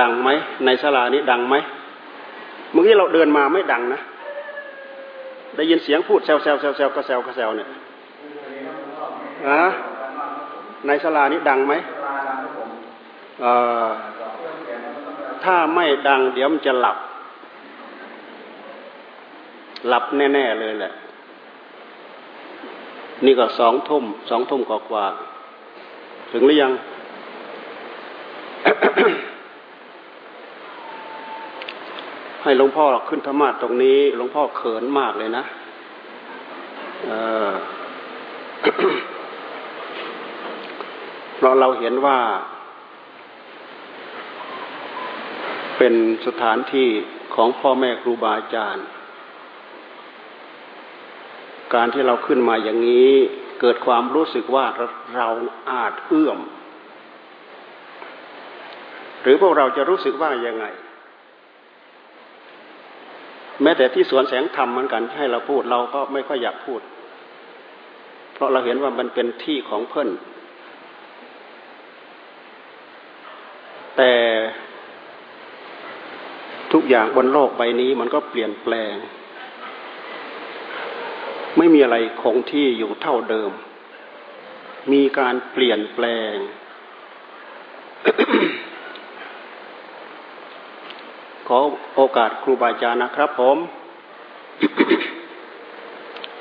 [0.00, 0.28] ดังไหม
[0.64, 1.54] ในศาลานี้ดังไหม
[2.72, 4.00] เมื่อกี้เราเดินมาไม่ดังนะ
[5.54, 7.68] ได้ยินเสียงพูดแซวแซวแซวแซวก็แซวก็แซวเนี่ย
[9.48, 9.62] อะ
[10.86, 11.74] ในศาลานี้ดังไหม
[13.40, 13.52] เอ่
[13.86, 13.88] อ
[15.44, 16.96] ถ้าไม่ดังเดี๋ยวมันจะหลับ
[19.88, 20.92] หลับแน่ ๆ เลยแหละ
[23.24, 25.04] นี่ก็สองทุ่มสองทุ่มกว่า
[26.32, 26.72] ถึงหรือยัง
[32.42, 35.44] ให้หลวงพ่อขึ้นธรรมะตรงนี้หลวงพ่อเขินมากเลยนะ
[41.36, 42.18] เพราะเราเห็นว่า
[45.78, 45.94] เป็น
[46.26, 46.88] สถานที่
[47.34, 48.86] ของพ่อแม่ครูบาอาจารย์
[51.74, 53.12] การที่เราขึ้นมาอย่างนี้
[53.60, 54.66] เกิดความรู้สึกว่า
[55.16, 55.28] เรา
[55.70, 56.38] อาจเอื้อม
[59.22, 60.66] หรือพวกเราจะรู้สึกว่ายังไง
[63.62, 66.80] แม้แต่ที่สวนแสงธรรมเหมือนกันให้เราพูดเราก็ไม่ค่อยอยากพูด
[68.34, 70.08] เพราะเราเห็นว่ามันเป็นที่ของเพื่อน
[73.96, 74.14] แต่
[76.72, 78.94] ทุกอย่างบนโลกใบนี้มันก็เปลี่ยนแปลง
[81.58, 83.50] ไม่มีอะไรคงที่อยู่เท่าเดิม
[84.92, 86.34] มีการเปลี่ยนแปลง
[91.52, 91.60] ขอ
[91.96, 93.58] โอกาสครูบาอาจารย์นะครับผม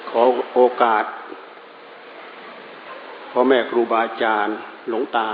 [0.10, 0.22] ขอ
[0.56, 1.04] โอกาส
[3.32, 4.56] พ่อแม่ครูบาอาจารย์
[4.90, 5.30] หลวงตา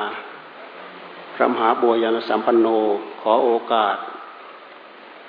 [1.36, 2.68] พระมหาบัวยานสัมปันโน
[3.22, 3.98] ขอโอกาส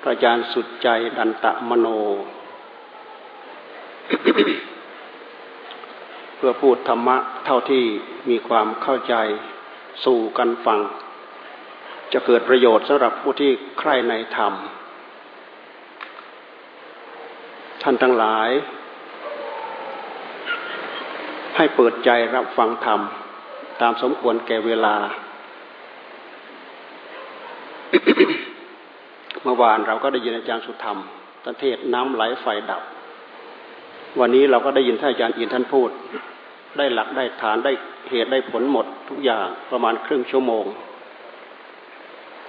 [0.02, 1.88] พระอาจารย์สุดใจดันตะมโน
[6.36, 7.84] เพื่อพูดธรรมะเท่าที่
[8.28, 9.14] มีความเข้าใจ
[10.04, 10.80] สู่กันฟัง
[12.14, 14.52] จะเกิดประโยชน์สำหรับผู้ที่ใคร่ในธรรม
[17.82, 18.50] ท่านทั้งหลาย
[21.56, 23.00] ให้เปิดใจรับฟังธรรม
[23.80, 24.96] ตามสมควรแก่เวลา
[29.42, 30.98] เมื่อวานเราก็ได้ยินอาจารย์สุธรรม
[31.42, 32.82] ท่านเทศน้ำไหลไฟดับ
[34.20, 35.90] วันนี้เราก็ได้ยินท่านอาจารย์อินท่านพูด
[36.78, 37.72] ได้หลักได้ฐานได้
[38.10, 40.64] เหตุได้ผลหมดทุกอย่างประมาณครึ่งชั่วโมง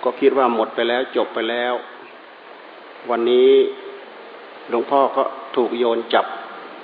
[0.05, 1.73] ก็คิดว่าหมดไปแล้วจบไปแล้ว
[3.09, 3.51] วันนี้
[4.69, 5.23] หลวงพ่อก็
[5.55, 6.25] ถูกโยนจับ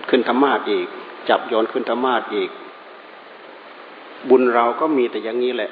[0.09, 0.88] ขึ้นธรรมาอีก
[1.30, 2.50] จับโยนขึ้นธรรมาอีก
[4.30, 5.72] บุญเราก็มีแต่อย่างนี้แหละ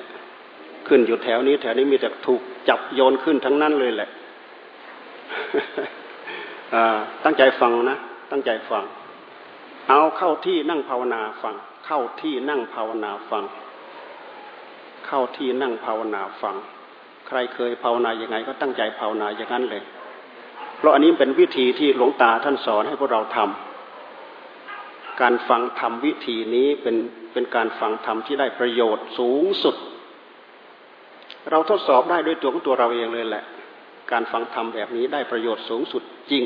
[0.87, 4.09] ขึ้นอยู่แถวนี้ แถวนี้มีแต่ถูกจับโยนขึ้นทั้งนั้นเลยแหละ
[7.23, 7.97] ตั้งใจฟังนะ
[8.31, 8.83] ตั้งใจฟัง
[9.89, 11.55] เอาเข้าที่นั่งภาวนาฟัง
[11.85, 13.43] เข้าที่นั่งภาวนาฟัง
[15.07, 16.55] เข้าที่นั่งภาวนาฟัง
[17.29, 19.83] ใครเคยภาวนาอย่างไง ก็ตั้งใจภาวนาอย่างนั้นเลย
[20.77, 26.95] เพราะอันนี้เป็นวิธีที่หลวงตาท่านสอนให้พวกเราทำการฟังธรรมวิธีนี้เป็น
[27.33, 29.75] เป็นการฟังธรรมที่ได้ประโยชน์สูงสุด
[31.51, 33.43] เราทดสอบได้ด้วยตัวของตัวเราเองเลยแหละ
[34.11, 36.43] การฟังธรรมแบบนี้ได้ประโยชน์สูงสุดจริง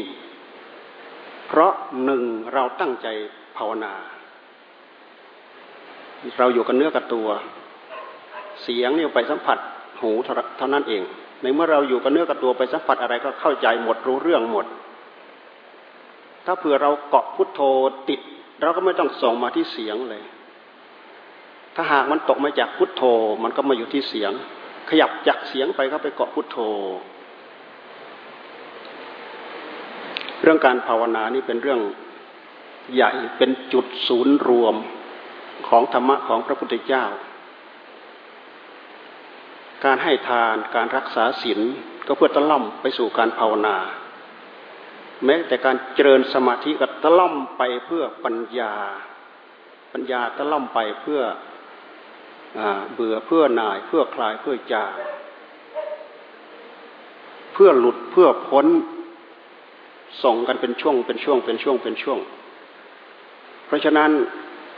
[1.48, 1.74] เพราะ
[2.04, 2.24] หนึ่ง
[2.54, 3.08] เราตั้งใจ
[3.58, 3.94] ภาวนา
[6.40, 7.28] เราอยู่กับเนื้อกับตัว
[8.64, 9.58] เสียงเนี่ยไปสัมผัส
[10.04, 11.04] หูเท่านั้นเอง
[11.42, 14.66] ในเมื่อเราอยู่กับเนื้อกับตัวไปสัมผัสอะไรก็เข้าใจหมดรู้เรื่องหมด
[16.46, 17.62] ถ้าเผื่อเราเกาะพุทโธ
[18.10, 18.20] ติด
[18.62, 20.24] เราก็ไม่ต้องส่งมาที่เสียงเลย
[21.76, 23.04] ถ้าหากมันตกมาจากพุทโธ
[23.44, 24.32] มันก็มาอยู่ที่เสียง
[24.90, 26.58] ขยับจากเสียงไปก็ไปเกาะพุทโธ
[30.42, 31.80] เรื่องการภาวนานี่เป็นเรื่อง
[32.96, 34.76] ใหญ่เป็นจุดศูนย์รวม
[35.68, 37.06] ของธรรมะของพระพุทธเจ้า
[39.86, 41.60] การให้ทานการรักษาศีล
[42.08, 43.78] ก็เพื่อตะล่อมไปสู่การภาวนา
[45.26, 48.74] แม้แต่การเจริญสมาธิก็ตะล่อมไปเพื่อปัญญา
[49.94, 51.22] ปัญญาตะล่อมไปเพื่อ
[52.58, 52.60] อ
[52.94, 54.86] เบื่อเพื่อหน่ายเพื่อคลายเพื่อจา
[57.54, 58.66] เพื่อหลุดเพื่อพ้น
[60.24, 62.20] ส่งกันเป็นช่วง เป็นช่วง เป็นช่วงเป็นช่วง
[63.66, 64.12] เพราะฉะนั้น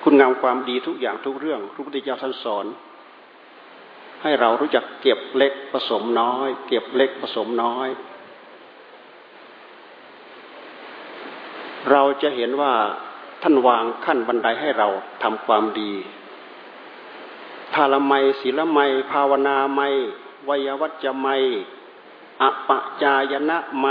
[0.04, 2.66] คุณงามความดีทุกอย่างทุกเรื่องพระพุทธเจ้าท่านสอน
[4.28, 7.88] ให้เรารู้จักเก็บเล็กผสมน้อย เก็บเล็กผสมน้อย
[11.92, 12.74] เราจะเห็นว่า
[13.42, 14.88] ท่านวางขั้นบันไดให้เรา
[15.24, 15.92] ทำความดี
[17.74, 18.80] ทาลไมศีลไม
[19.12, 19.82] ภาวนาไม
[20.48, 21.28] วยวัจจะไม
[22.42, 23.88] อปะจายนะไม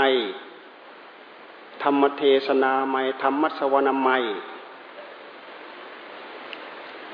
[1.83, 4.09] ธรรมเทศนาไมธรรมสวนาไม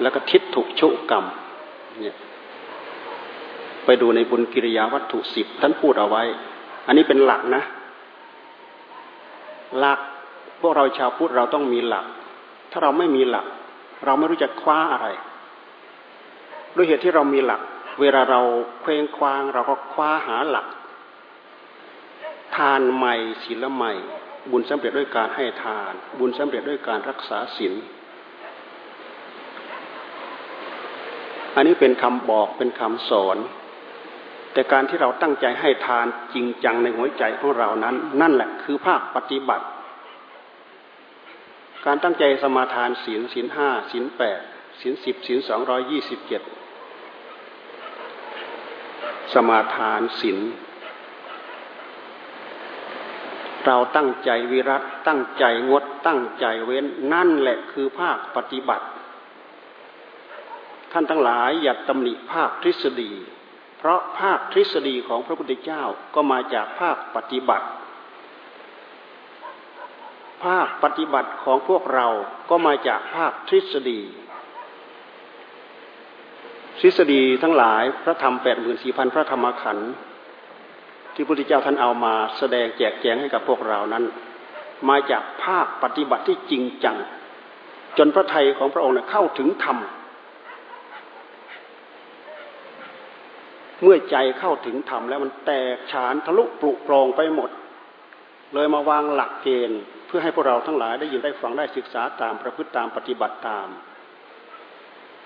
[0.02, 1.26] แล้วก็ทิฏฐุชุกรรม
[2.02, 2.16] เนี่ย
[3.86, 6.24] ไปดูในบุญกิริยาวัตถุสิบท่านพูดเอาไว้
[6.88, 7.64] อันนี้เป็นหลักนะ
[9.80, 10.00] หลัก
[10.62, 12.06] พวกเราชาวพุทธเราต้องมีหลัก
[12.72, 13.46] ถ้าเราไม่มีหลัก
[14.06, 15.08] เราไม่รู้จะคว้าอะไร
[16.76, 17.62] ด้วยเหตุที่เรามีหลัก
[18.02, 18.42] เวลาเรา
[18.82, 20.68] เคว้งคว้าง เราก็คว้าหาหลัก
[22.56, 23.92] ทานใหม่ศีลใหม่
[24.52, 27.74] บุญสำเร็จด้วยการให้ทาน บุญสำเร็จด้วยการรักษาศีล
[31.56, 33.38] อันนี้เป็นคำบอกเป็นคำสอน
[34.54, 39.66] แต่การที่เราตั้งใจให้ทานจริงจังในหัวใจของเรานั้น นั่นแหละคือภาคปฏิบัติ
[41.86, 44.42] การตั้งใจสมาทานศีลศีลห้าศีลแปด
[44.82, 46.42] ศีลสิบศีลสองร้อยยี่สิบเจ็ด
[49.34, 50.40] สมาทานศีล
[53.66, 58.86] เราตั้งใจวิรัตตั้งใจงดตั้งใจเว้นนั่นแหละคือภาคปฏิบัติ
[60.92, 63.12] ท่านทั้งหลายอย่าตำหนิภาคทฤษฎี
[63.84, 65.84] เพราะภาคทฤษฎีของพระพุทธเจ้า
[66.16, 67.68] ก็มาจากภาคปฏิบัติ
[70.46, 72.08] ภาคปฏิบัติของพวกเรา
[72.50, 74.02] ก็มาจากภาคทฤษฎี
[76.80, 79.92] ทฤษฎีทั้งหลายพระธรรมแปดหมื่นสี่พันพระธรรมขันธ์
[81.14, 84.04] ที่พระพุทธเจ้าท่านเอามาแสดงแจกแจงให้กับพวกเรานั้น
[84.90, 86.98] มาจากภาคปฏิบัติที่จริงจัง
[87.98, 89.78] จนพระไทยของพระองค์เข้าถึงธรรม
[93.84, 97.50] เมื่อใจเข้าถึงธรรมแล้วมันแตกฉานทะลุปลุกโปร่งไปหมด
[98.54, 103.68] เลยมาวางหลักเกณฑ์ เพื่อให้พวกเราทั้งหลายได้ยินได้ฟังได้ศึกษาตามประพฤติตามปฏิบัติตาม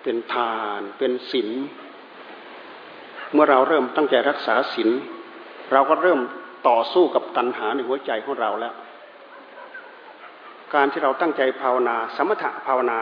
[0.03, 1.49] เป็นทานเป็นศีล
[3.33, 4.89] เมื่อเราเริ่มตั้งใจรักษาศีล
[5.71, 6.19] เราก็เริ่ม
[6.67, 8.73] ต่อสู้กับตัณหาในหัวใจของเราแล้ว
[10.73, 12.99] การที่เราตั้งใจภาวนา สมถะภาวนา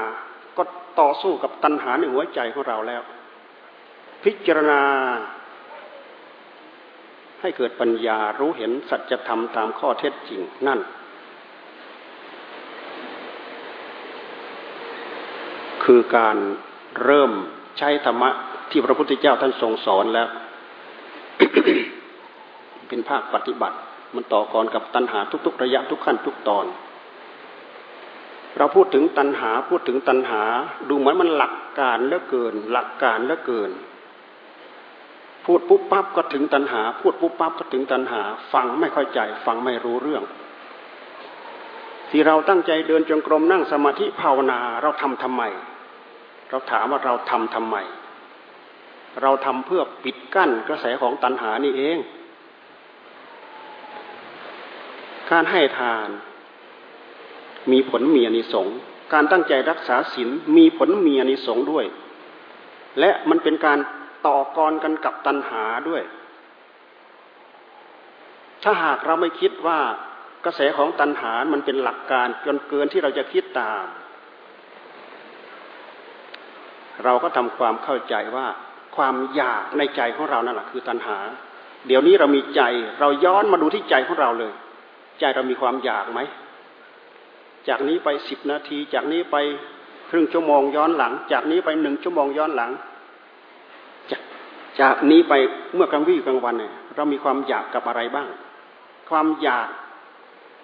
[0.57, 0.63] ก็
[0.99, 3.01] ต่อสู้กับตัณหาในหัวใจของเราแล้ว
[4.23, 4.81] พิจารณา
[7.43, 10.79] ให้เกิดปัญญารู้เห็นสัจธรรมตามข้อเท็จจริงนั่น
[15.83, 16.37] คือการ
[17.03, 17.31] เริ่ม
[17.77, 18.29] ใช้ธรรมะ
[18.71, 20.27] ที่พระพุทธเจ้าท่านทรงสอนแล้ว
[22.87, 23.77] เป็นภาคปฏิบัติ
[24.15, 26.65] มันต่อกรกับตัณหาทุก ๆ ระยะทุกขั้นทุกตอน
[28.57, 30.43] เราพูดถึงตัณหาพูดถึงตัณหา
[30.89, 33.71] ดูเหมือนมันหลักการเหลือเกิน หลักการเหลือเกิน
[35.45, 38.21] พูดปุ๊บปั๊บก็ถึงตัณหา พูดปุ๊บปั๊บก็ถึงตัณหา
[38.53, 40.23] ฟังไม่ค่อยใจ ฟังไม่รู้เรื่อง
[42.09, 45.43] ที่เราตั้งใจเดินจงกรมนั่งสมาธิภาวนาเราทำทำไม
[46.49, 47.75] เราถามว่าเราทำทำไม
[49.21, 51.97] เราทำเพื่อปิดกั้นกระแสของตัณหานี่เอง
[55.31, 56.09] การให้ทาน
[57.71, 58.75] มีผลมีอนิสงส์
[59.13, 61.85] การตั้งใจรักษาศีลมีผลมีอนิสงส์ด้วย
[62.99, 63.79] และมันเป็นการ
[64.27, 66.03] ต่อกรกันกับตัณหาด้วย
[68.63, 69.79] ถ้าหากเราไม่คิดว่า
[70.45, 73.85] กระแสของตัณหา มันเป็นหลักการจนเกินที่เราจะคิดตาม
[77.03, 78.47] เราก็ทำความเข้าใจว่า
[78.95, 81.17] ความอยากในใจของเรานั่นแหละคือตัณหา
[81.87, 82.61] เดี๋ยวนี้เรามีใจ
[82.99, 84.53] เราย้อนมาดูที่ใจของเราเลย
[85.19, 86.19] ใจเรามีความอยากไหม
[87.67, 89.35] จากนี้ไปสิบนาที จากนี้ไป
[90.09, 92.71] ครึ่งชั่วโมงย้อนหลัง จากนี้ไปหนึ่งชั่วโมงย้อนหลัง
[94.81, 95.33] จากนี้ไป
[95.75, 98.27] เมื่อกลางวี่กลางวันเนี่ย เรามีความอยากกับอะไรบ้าง
[99.09, 99.67] ความอยาก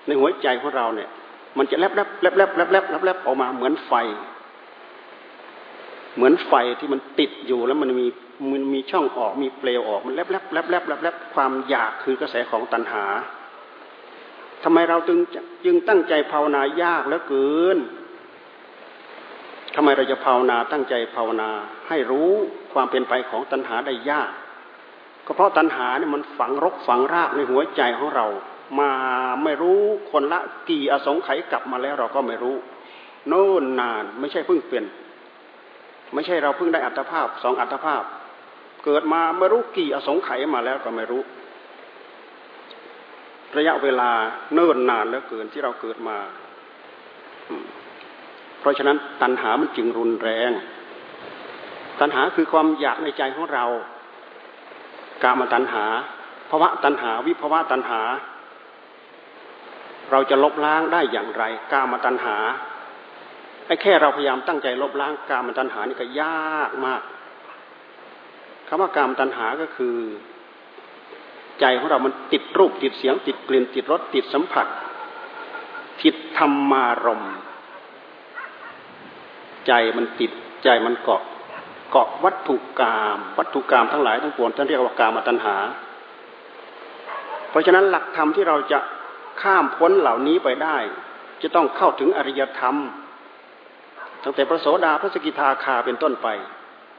[0.06, 1.10] ในหัวใจของเราเนี่ย
[1.58, 3.94] มันจะแลบแลบแลบแลบแลบแลบแลบแลบออกมาเหมือนไฟ
[6.16, 8.08] เหมือนไฟที่มันติดอยู่แล้วมันมี
[8.52, 13.06] มันมีช่องออกมีเปลวออกมันแลบแลบแลบแลบแลบแลบความอยากคือกระแสของตัณหา
[14.64, 15.18] ทำไมเราจึง
[15.66, 17.78] จึงตั้งใจภาวนายากเหลือเกิน
[19.76, 21.50] ทำไมเราจะภาวนาตั้งใจภาวนา
[21.90, 22.34] ให้รู้
[22.74, 24.32] ความเป็นไปของตัณหาได้ยาก
[25.26, 28.28] ก็เพราะตัณหาเนี่ยมันฝังรกฝังรากในหัวใจของเรา
[28.80, 28.92] มา
[29.44, 32.56] ไม่รู้คนละกี่อสงไขยกลับมาแล้วเราก็ไม่รู้
[33.28, 34.84] โน่นนานไม่ใช่เพิ่งเป็น
[36.14, 38.04] ไม่ใช่เราเพิ่งได้อัตภาพสองอัตภาพ
[38.86, 41.22] เกิดมาไม่รู้กี่อสงไขยมาแล้วก็ไม่รู้
[43.58, 44.12] ระยะเวลา
[44.54, 46.18] เนิ่นนานเหลือเกินที่เราเกิดมา
[48.60, 50.52] เพราะฉะนั้นตัณหามันจึงรุนแรง
[52.00, 53.66] ตัณหาคือความอยากในใจของเรา
[55.24, 55.86] กามตัณหา
[56.50, 58.02] ภาวะตัณหา วิภาวะตัณหา
[60.12, 62.36] เราจะลบล้างได้อย่างไร กามตัณหา
[63.66, 67.02] ไอ้แค่เราพยายามตั้งใจลบล้างกามตัณหานี่ก็ยากมาก
[68.68, 69.98] คำว่ากามตัณหาก็คือ
[71.60, 74.68] ใจของเรามันติดรูป ติดเสียง ติดกลิ่น ติดรสติดสัมผัส
[76.02, 77.24] ติดธรรมารม
[79.68, 80.32] ใจมันติด
[80.64, 81.22] ใจมันเกาะ
[81.90, 85.56] เกาะวัตถุกรรมวัตถุกรรมทั้งหลายทั้งปวงท่านเรียกว่ากามตัณหา
[87.50, 88.80] เพราะฉะนั้นหลักธรรมที่เราจะ
[89.42, 90.78] ข้ามพ้นเหล่านี้ไปได้
[91.42, 92.76] จะต้องเข้าถึงอริยธรรม
[94.24, 96.28] ตั้งแต่พระโสดาพระสกิทาคาเป็นต้นไป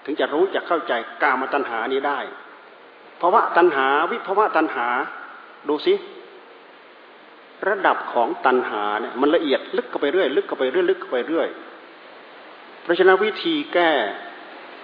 [0.05, 0.93] ถึงจะรู้จะเข้าใจ
[1.23, 2.21] กามตัณหานี้ได้
[3.19, 4.89] เพราะว่าตัณหาวิภาวะตัณหา
[5.69, 5.95] ดูสิ
[7.69, 11.49] ระดับของตัณหาเนี่ยมันละเอียดลึกเข้าไปเรื่อยลึกเข้าไปเรื่อยลึกเข้าไปเรื่อย
[12.83, 13.91] เพราะฉะนั้นวิธีแก้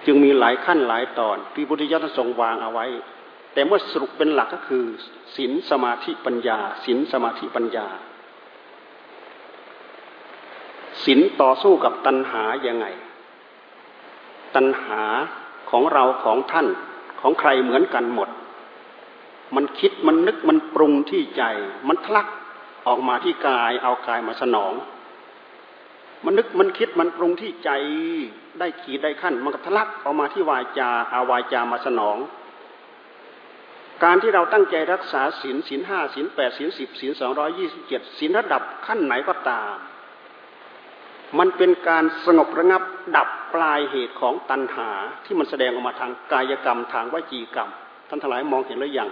[0.07, 2.85] จึงมีหลายขั้นหลายตอนที่พุทธิยถาทรงวางเอาไว้
[3.53, 4.83] แต่เมื่อสรุปเป็นหลักก็คือ
[5.35, 7.87] ศีลสมาธิปัญญาศีลสมาธิปัญญา
[11.03, 12.85] ศีลต่อสู้กับตัณหายังไง
[14.55, 15.01] ตัณหา
[15.69, 16.67] ของเราของท่าน
[17.21, 18.29] ของใครเหมือนกันหมด
[19.55, 21.43] มันคิดมันนึกมันปรุงที่ใจ
[21.87, 22.27] มันทลัก
[22.87, 24.73] ออกมาที่กายเอากายมาสนอง
[26.23, 27.69] มันนึกมันคิดมันปรุงที่ใจ
[28.59, 32.17] ได้ขีดได้ขั้นมันก็ทะลักออกมาที่วาจาอาวาจามาสนอง
[34.03, 39.75] การที่เราตั้งใจรักษาศีลศีลห้าศีลแปดศีลสิบศีลสองร้อยี่สิบเจ็ดศีลระดับขั้นไหนก็ตาม
[41.39, 42.83] มันเป็นการสงบระงับ
[43.17, 44.89] ดับปลายเหตุของตัณหา
[45.25, 47.69] ที่มันแสดงออกมาทางกายกรรมทางวจีกรรม
[48.09, 49.09] ท่านทั้งหลายมองเห็นหรือยัง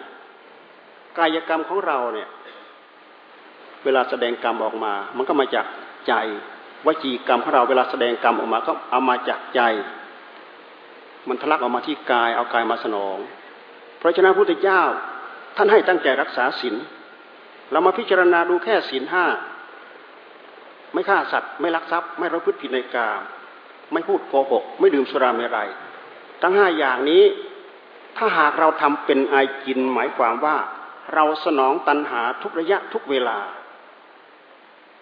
[1.18, 2.30] กายกรรมของเราเนี่ย
[3.84, 5.66] เวลาแสดงกรรมออกมา มันก็มาจาก
[6.08, 6.14] ใจ
[6.86, 9.62] วจีกรรมของเราเวลาแสดงกรรมออกมาก็เอามาจากใจ
[11.28, 13.18] มันทะลักออกมาที่กายเอากายมาสนอง
[14.00, 14.82] เพราะฉะนั้นพระพุทธเจ้า
[15.56, 16.76] ท่านให้ตั้งใจรักษาศีล
[17.72, 19.26] เรามาพิจารณาดูแค่ศีลห้า
[20.94, 23.22] ไม่ฆ่าสัตว์ไม่ลักทรัพย์ ไม่ระพฤติผิดในกาม
[23.92, 25.70] ไม่พูดโกหก ไม่ดื่มสุราเมรัย
[26.42, 27.24] ทั้งห้าอย่างนี้
[28.18, 30.58] ถ้าหากเราทำเป็นไอกินหมายความว่า
[31.14, 33.40] เราสนองตัณหาทุกระยะทุกเวลา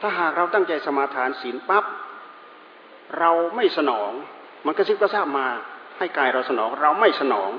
[0.06, 1.86] ถ้าหากเราตั้งใจสมาทานศีลปั๊บ
[3.20, 4.12] เราไม่สนอง
[4.66, 5.48] มันกระซิบกระซาบมา
[5.98, 7.52] ให้กายเราสนอง เราไม่สนอง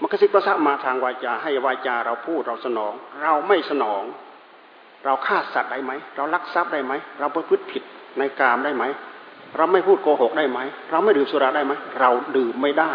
[0.00, 4.02] มันกระซิบกระซาบมาทางวาจา ให้วาจาเราพูดเราสนอง เราไม่สนอง
[5.04, 7.82] เราฆ่าสัตว์ได้ไหม เราลักทรัพย์ได้ไหม เราประพฤติผิด
[8.18, 8.84] ในกามได้ไหม
[9.56, 10.58] เราไม่พูดโกหกได้ไหม
[10.90, 12.92] เราไม่ดื่มสุราได้ไหม เราดื่มไม่ได้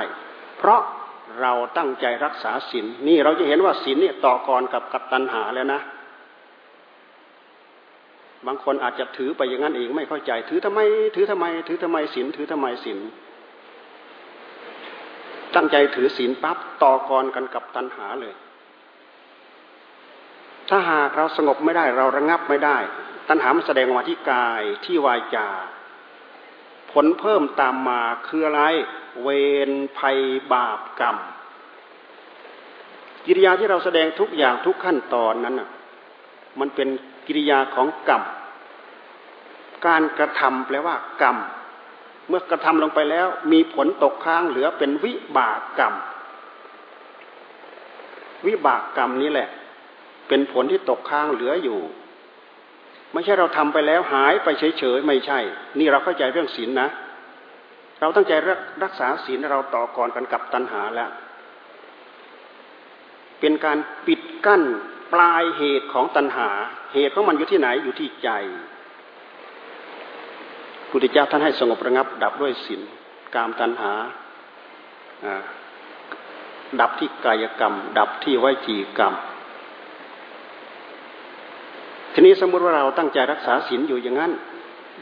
[0.58, 0.82] เพราะ
[1.42, 5.82] เราตั้งใจรักษาศีลนี่เราจะเห็นว่าศีลเนี่ยต่อกรกับกับตัณหาแล้วนะ
[8.46, 10.80] บางคนอาจจะถือไปอย่างนั้นเองไม่เข้าใจ ถือทำไม
[11.16, 13.00] ถือทำไม ถือทำไมศีลถือทำไมศีล
[15.56, 18.34] ตั้งใจถือศีลปั๊บต่อกรกันกับตัณหาเลย
[20.70, 22.78] ถ้าหากเราสงบไม่ได้เราระงับไม่ได้
[23.30, 25.50] ตัณหามันแสดงออกมาที่กายที่วายจา
[26.92, 28.62] ผลเพิ่มตามมาคืออะไร
[29.24, 29.30] เว
[29.68, 30.18] รภัย
[30.54, 31.18] บาปกรรม
[33.26, 35.70] กิริยาที่เราแสดงทุกอย่างทุกขั้นตอนนั้นน่ะ
[36.60, 36.90] มันเป็น
[37.28, 38.24] กิริยาของกรรม
[39.86, 41.38] การกระทำแปลว่ากรรม
[42.28, 45.94] เมื่อกระทำลงไปแล้ว มีผลตกค้างเหลือเป็นวิบากกรรม
[48.48, 49.50] วิบากกรรมนี้แหละ
[50.28, 51.80] เป็นผลที่ตกค้างเหลืออยู่
[53.14, 55.40] ไม่ใช่เราทำไปแล้วหายไปเฉยๆไม่ใช่
[55.80, 56.90] นี่เราเข้าใจเรื่องศีลนนะ
[58.00, 58.34] เราตั้งใจ
[58.84, 61.10] รักษาศีลเราต่อกรกันกับตัณหาแล้ว
[63.40, 64.62] เป็นการปิดกั้น
[65.14, 66.50] ปลายเหตุของตัณหา
[66.94, 68.30] เหตุของมันอยู่ที่ไหนอยู่ที่ใจ
[70.90, 72.82] พุทธเจ้าท่านให้สงบระงับ ดับด้วยศีล
[73.36, 73.94] กามตัณหา
[76.82, 79.14] ดับที่กายกรรม ดับที่วจีกรรม
[82.14, 84.32] ทีนี้สมมติว่าเราตั้งใจรักษาศีลอยู่อย่างนั้น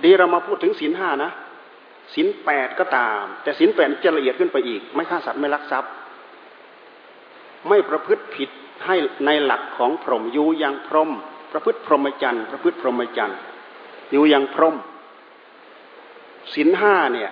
[0.03, 1.31] ดีเรามาพูดถึงศีลห้านะ
[2.13, 5.91] ศีลแปดก็ตาม แต่ศีลแปดจะละเอียดขึ้นไปอีก ไม่ฆ่าสัตว์ไม่ลักทรัพย์
[7.67, 8.49] ไม่ประพฤติผิด
[8.85, 11.09] ให้ในหลักของพรหมอยู่อย่างพรหม
[11.51, 13.39] ประพฤติพรหมจรรย์ ประพฤติพรหมจรรย์
[14.11, 14.75] อยู่อย่างพรหม
[16.53, 17.31] ศีลห้าเนี่ย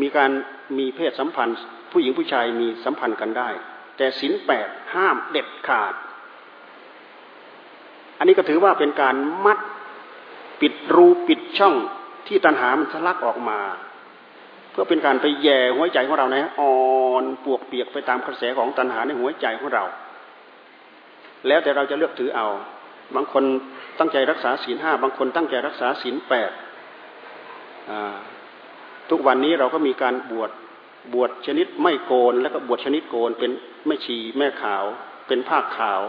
[0.00, 0.30] มีการ
[0.78, 1.58] มีเพศสัมพันธ์
[1.90, 3.48] ผู้หญิงผู้ชายมีสัมพันธ์กันได้
[3.96, 5.94] แต่ศีลแปดห้ามเด็ดขาด
[8.18, 9.58] อันนี้ก็ถือว่าเป็นการมัด
[10.60, 11.74] ปิดรูปิดช่อง
[12.26, 13.60] ที่ตัณหามันทะลักออกมา
[14.70, 16.74] เพื่อเป็นการไปแย่หัวใจของเรานะอ่อ
[17.22, 19.84] นปวกเปียกไปตามกระแสของตัณหาในหัวใจของเรา
[21.46, 22.48] แล้วแต่เราจะเลือกถือเอา
[23.14, 23.44] บางคน
[23.98, 26.50] ตั้งใจรักษาศีลห้าบางคนตั้งใจรักษาศีลแปด
[29.10, 30.50] ทุกวันนี้เราก็มีการบวช
[31.14, 33.50] บวชชนิดไม่โกน แล้วก็บวชชนิดโกนเป็น
[33.86, 34.84] ไม่ชีแม่ขาว
[35.26, 36.00] เป็นผ้าขาว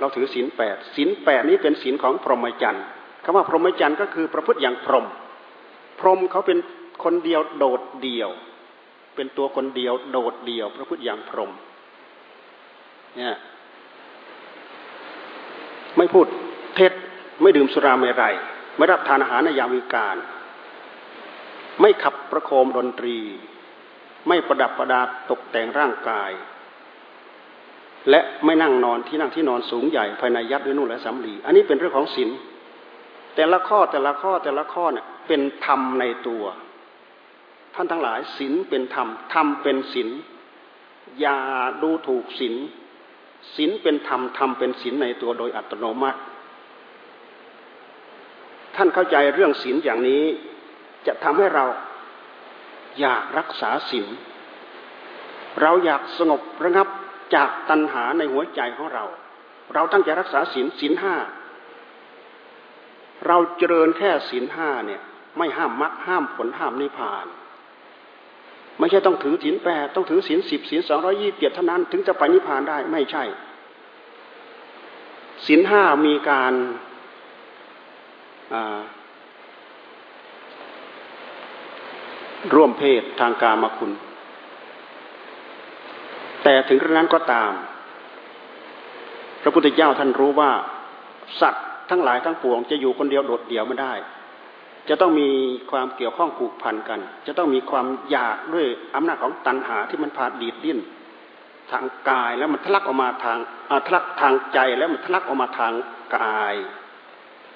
[0.00, 2.84] เราถือศีลแปดศีลแปดนี้เป็นศีลของพรหมจรรย์
[3.24, 5.06] คำว่าพรหมจรรย์ก็คือประพฤติอย่างพรหม
[6.00, 6.58] พรหมเขาเป็น
[7.04, 8.30] คนเดียวโดดเดี่ยว
[9.14, 11.52] เป็นตัวคนเดียวโดดเดี่ยว ประพฤติอย่างพรหม
[13.16, 13.36] เนี่ย
[15.96, 16.26] ไม่พูด
[16.74, 16.92] เท็จ
[17.42, 18.34] ไม่ดื่มสุราเมรัย
[18.76, 20.16] ไม่รับทานอาหารในยามวิการ
[21.80, 23.18] ไม่ขับประโคมดนตรี
[24.28, 26.30] ไม่ประดับประดาตกแต่งร่างกาย
[28.10, 32.30] และไม่นั่งนอนที่นั่งที่นอนสูงใหญ่ภายในยัดด้วยนุ่นและสำลีอันนี้เป็นเรื่องของศีล
[33.34, 36.44] แต่ละข้อแต่ละข้อแต่ละข้อเนี่ยเป็นธรรมในตัว
[37.74, 40.08] ท่านทั้งหลายศีลเป็นธรรมธรรมเป็นศีล
[41.20, 41.38] อย่า
[41.82, 42.54] ดูถูกศีล
[43.54, 46.20] ศีลเป็นธรรมธรรมเป็นศีลในตัวโดยอัตโนมัติ
[48.76, 50.24] ท่านเข้าใจเรื่องศีลอย่างนี้
[51.06, 51.64] จะทำให้เรา
[53.00, 54.08] อยากรักษาศีล
[55.60, 56.88] เราอยากสงบระงับ
[57.34, 59.04] จากตัณหาในหัวใจของเรา
[59.74, 61.14] เราตั้งใจรักษาศีลศีลห้า
[63.26, 65.02] เราเจริญแค่ศีลห้าเนี่ย
[65.38, 67.26] ไม่ห้ามมรรคห้ามผลห้ามนิพพาน
[68.78, 73.24] ไม่ใช่ต้องถือศีลแปดต้องถือศีลสิบศีลสองร้อยี่สิบเจ็ดเท่านั้น ถึงจะไปนิพพานได้ไม่ใช่
[75.46, 76.52] ศีลห้ามีการ
[82.54, 83.92] ร่วมเพศทางกามคุณ
[86.44, 87.52] แต่ถึงกระนั้นก็ตาม
[89.42, 90.50] พระพุทธเจ้าท่านรู้ว่า
[91.40, 93.92] สัตว์ทั้งหลายทั้งปวงจะอยู่คนเดียวโดดเดี่ยวไม่ได้
[94.88, 95.30] จะต้องมี
[95.70, 100.78] ความเกี่ยวข้องผูกพันกัน จะต้องมีความอยากด้วยอำนาจของตัณหาที่มันพาดีดดิ้น
[101.70, 103.38] ทางกายแล้วมันทะลักออกมาทาง
[103.86, 105.72] ทะลักทางใจแล้วมันทะลักออกมาทาง
[106.16, 106.54] กาย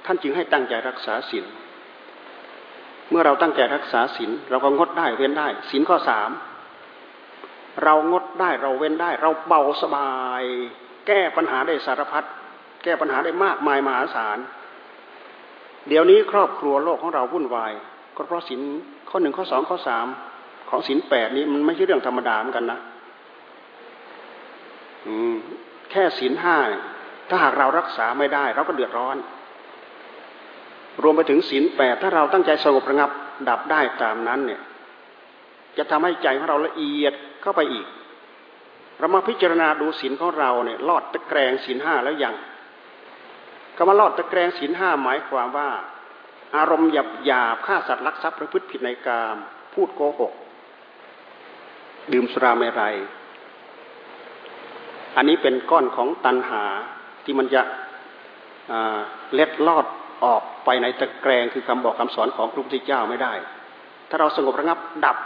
[0.04, 1.44] ท่านจึงให้ตั้งใจรักษาศีล
[3.10, 6.30] เมื่อเราตั้งใจรักษาศีลเราก็งดได้เว้นได้ศีลข้อสาม
[7.84, 10.42] เรางดได้เราเว้นได้ เราเบาสบาย
[11.06, 12.24] แก้ปัญหาได้สารพัด
[12.84, 14.38] แก้ปัญหาได้มากมายมหาศาล
[15.88, 17.72] เดี๋ยวนี้ครอบครัวโลกของเราวุ่นวาย
[18.16, 18.60] ก็เพราะสิน
[19.08, 20.06] ข้อหนึ่งข้อสองข้อสาม
[20.70, 22.78] ของสินแปดนี้มันไม่ใช่เรื่องธรรมดาเหมือนกันนะ
[25.06, 25.36] อืม
[25.90, 26.56] แค่สินห้า
[27.28, 29.16] ถ้าหากเรารักษาไม่ได้ เราก็เดือดร้อน
[31.02, 33.10] รวมไปถึงสินแปดถ้าเราตั้งใจสงบระงับ
[33.48, 34.60] ดับได้ตามนั้น เนี่ย
[35.78, 37.86] จะทำให้ใจของเราละเอียดเข้าไปอีก
[38.98, 42.34] เรามาพิจารณาดูสินของเราเนี่ย ลอดตะแกรงสินห้าแล้วยัง
[43.76, 45.68] คำว่าลอดตะแกรงศีลห้าหมายความว่า
[46.56, 49.36] อารมณ์หยาบหยาบฆ่าสัตว์ลักทรัพย์ประพฤติผิดในกาม
[49.74, 50.32] พูดโกหก
[52.12, 52.96] ดื่มสุราเมรัย
[55.16, 56.64] อันนี้เป็นก้อนของตันหา
[57.24, 57.62] ที่มันจะ
[59.34, 59.86] เล็ดลอด
[60.24, 63.34] ออกไปในตะแกรงคือคำบอกคำสอนของพระพุทธเจ้าไม่ได้
[64.08, 65.16] ถ้าเราสงบระงับดับ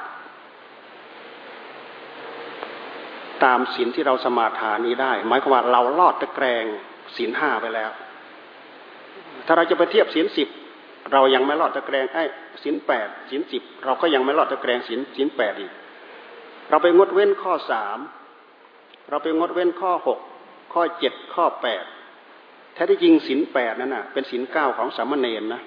[3.44, 6.64] ตามศีลที่เราสมาทานนี้ได้ หมายความว่าเราลอดตะแกรง
[7.16, 7.90] ศีลห้าไปแล้ว
[9.46, 10.48] ถ้าเราจะไปเทียบศีลสิบ
[11.12, 12.24] เรายังไม่รอดตะแกรงไอ้
[12.62, 15.72] ศีลแปดศีลสิบเราก็ยังไม่รอดตะแกรงศีลศีลแปดอีก
[16.70, 17.98] เราไปงดเว้นข้อสาม
[19.08, 20.18] เราไปงดเว้นข้อหก
[20.72, 21.84] ข้อเจ็ดข้อแปด
[22.74, 25.62] แท้ที่จริงศีลแปดนั่นน่ะเป็นศีลเก้าของสามเณรนะ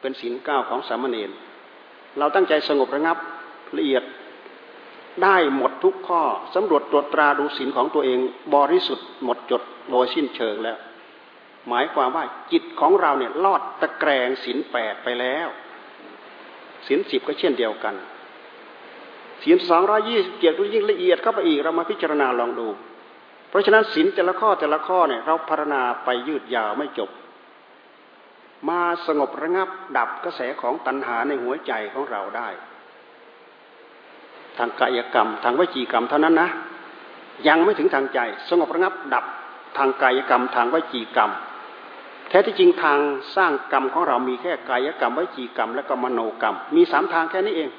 [0.00, 1.30] เป็นศีลเก้าของสามเณร
[2.18, 3.18] เราตั้งใจสงบระงับ
[3.76, 4.02] ละเอียด
[5.22, 6.22] ได้หมดทุกข้อ
[6.54, 8.18] สำรวจตรวจตราดูศีลของตัวเอง
[8.54, 10.78] บริสุทธิ์หมดจดโดยสิ้นเชิงแล้ว
[11.68, 15.48] หมายความว่าจิตของเราเนี่ยลอดตะแกรงศีลแปดไปแล้ว
[16.86, 17.94] ศีลสิบก็เช่นเดียวกัน
[19.42, 22.68] ศีลสองร้อยี่สิบเจ็ดยิ่งละเอียดเข้าไปอีกเรามาพิจารณาลองดู
[23.48, 27.10] เพราะฉะนั้นศีลแต่ละข้อแต่ละข้อเนี่ยเราพัฒนาไปยืดยาวไม่จบ
[28.68, 32.48] มาสงบระงับดับกระแสของตัณหาในหัวใจของเราได้
[34.56, 36.48] ทางกายกรรม ทางวิจีกรรมเท่านั้นนะ
[37.48, 39.24] ยังไม่ถึงทางใจ สงบระงับดับ
[39.76, 41.30] ทางกายกรรม ทางวิจีกรรม
[42.34, 42.98] ท้ที่จริงทาง
[43.36, 47.70] สร้างกรรมของเรามีแค่กายกรรมวิจีกรรม และก็มโนกรรม มีสามทางแค่นี้เอง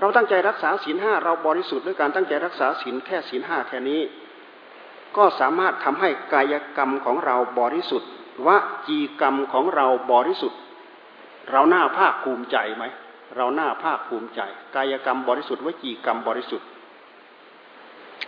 [0.00, 4.00] เราตั้งใจรักษาศีลห้าเราบริสุทธิ์ด้วยการตั้งใจรักษาศีลแค่ศีลห้าแค่นี้
[5.16, 8.10] ก็สามารถทำให้กายกรรมของเราบริสุทธิ์
[8.46, 8.48] ว
[8.88, 10.58] จีกรรมของเราบริสุทธิ์
[11.50, 12.84] เราหน้าภาคภูมิใจไหม
[13.36, 14.40] เราหน้าภาคภูมิใจ
[14.76, 16.66] กายกรรมบริสุทธิ์วจีกรรมบริสุทธิ์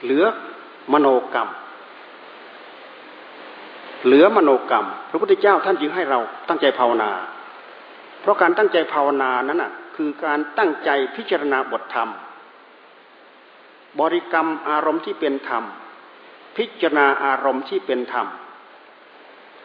[0.02, 0.24] เหลือ
[0.92, 1.48] มโนกรรม
[4.04, 7.10] เหลือมโนกรรม พระพุทธเจ้าท่านจึงให้เราตั้งใจภาวนา
[8.20, 12.08] เพราะการตั้งใจภาวนานั้นน่ะคือการตั้งใจพิจารณาบทธรรม
[14.00, 15.64] บริกรรมอารมณ์ที่เป็นธรรม
[16.56, 18.26] พิจารณาอารมณ์ที่เป็นธรรม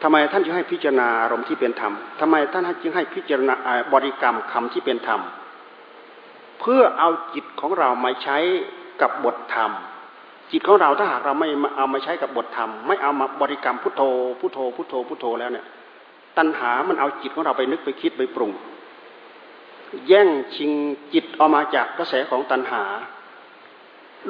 [0.02, 3.54] ทำไมท่านจึงให้พิจารณาอารมณ์ที่เป็นธรรมทำไมท่านจึงให้พิจารณา
[3.92, 5.20] บริกรรมคำที่เป็นธรรม
[6.60, 8.38] เพื่อเอาจิตของเรามาใช้
[9.00, 9.70] กับบทธรรม
[10.52, 14.02] จิตของเราถ้าหากเราไม่เอามาใช้กับบทธรรม ไม่เอามาบริกรรมพุทโธ
[14.40, 15.66] พุทโธพุทโธพุทโธแล้วเนี่ย
[16.38, 18.52] ตัณหามันเอาจิตของเราไปนึกไปคิดไปปรุง
[20.08, 20.70] แย่งชิง
[21.12, 22.84] จิตออกมาจากกระแสของตัณหา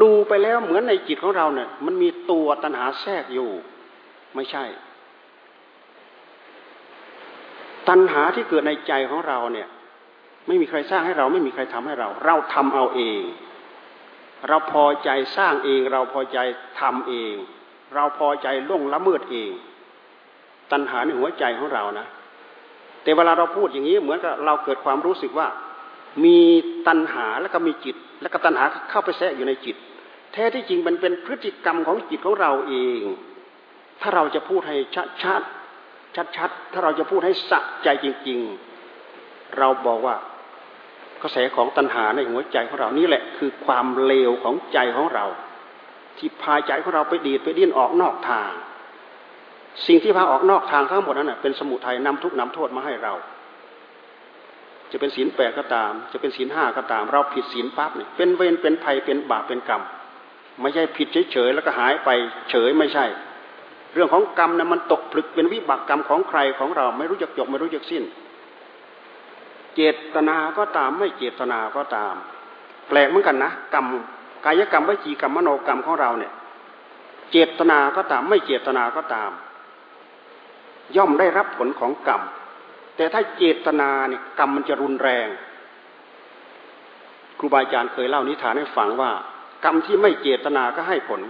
[0.03, 3.51] ดูไปแล้วเหมือนในจิตของเราเนี่ย มันมีตัวตัณหาแทรกอยู่
[4.35, 4.65] ไม่ใช่
[7.89, 9.69] ตัณหาที่เกิดในใจของเราเนี่ย
[10.47, 13.23] ไม่มีใครสร้างให้เราไม่มีใครทำให้เรา เราทำเอาเอง
[14.49, 16.39] เราพอใจสร้างเอง เราพอใจ
[16.81, 17.35] ทำเอง
[17.95, 19.51] เราพอใจล่วงละเมิดเอง
[20.73, 22.07] ตัณหาในหัวใจของเรานะ
[23.03, 25.49] แต่เวลาเราพูดอย่างนี้เหมือนกับเราเกิดความรู้สึกว่า
[26.25, 26.39] มี
[26.89, 29.77] ตัณหาแล้วก็มีจิต แล้วก็ตัณหาเข้าไปแทรกอยู่ในจิต
[30.33, 33.01] แท้ที่จริงมันเป็นพฤติกรรมของจิตของเราเอง
[34.01, 35.43] ถ้าเราจะพูดให้ชัดชัด
[36.37, 38.39] ชัดๆถ้าเราจะพูดให้สะใจจริง
[38.99, 40.17] ๆ เราบอกว่า
[41.25, 45.27] กระแสของตัณหาในหัวใจของเรานี่แหละ คือความเลวของใจของเรา
[46.19, 48.51] ที่พาใจของเราไปดีดไปดิ้นออกนอกทาง
[49.87, 53.15] สิ่งที่พาออกนอกทางทั้งหมดนั้นเป็นสมุทัยนำทุกนำโทษมาให้เรา
[54.93, 59.83] จะเป็นศีลแปดก็ตาม จะเป็นศีลห้าก็ตาม เราผิดศีลปั๊บเนี่ยเป็นเวรเป็นภัยเป็นบาปเป็นกรรม
[60.61, 62.11] ไม่ใช่ผิดเฉยๆแล้วก็หายไป
[62.51, 63.05] เฉยไม่ใช่
[63.95, 68.03] เรื่องของกรรมนะมันตกผลึกเป็นวิบากกรรมของใครของเรา ไม่รู้จักจบไม่รู้จักสิ้น
[69.75, 69.81] เจ
[70.15, 72.15] ตนาก็ตามไม่เจตนาก็ตาม
[72.89, 73.87] แปลกเหมือนกันนะกรรม
[74.45, 76.33] กายกรรมวิจีกรรมมโนกรรมของเราเนี่ย
[77.31, 79.31] เจตนาก็ตามไม่เจตนาก็ตาม
[80.97, 82.23] ย่อมได้รับผลของกรรม
[82.97, 85.29] แต่ถ้าเจตนาเนี่ยกรรมมันจะรุนแรง
[87.39, 89.11] ครูบาอาจารย์เคยเล่านิทานให้ฟังว่า
[89.65, 91.21] กรรมที่ไม่เจตนาก็ให้ผล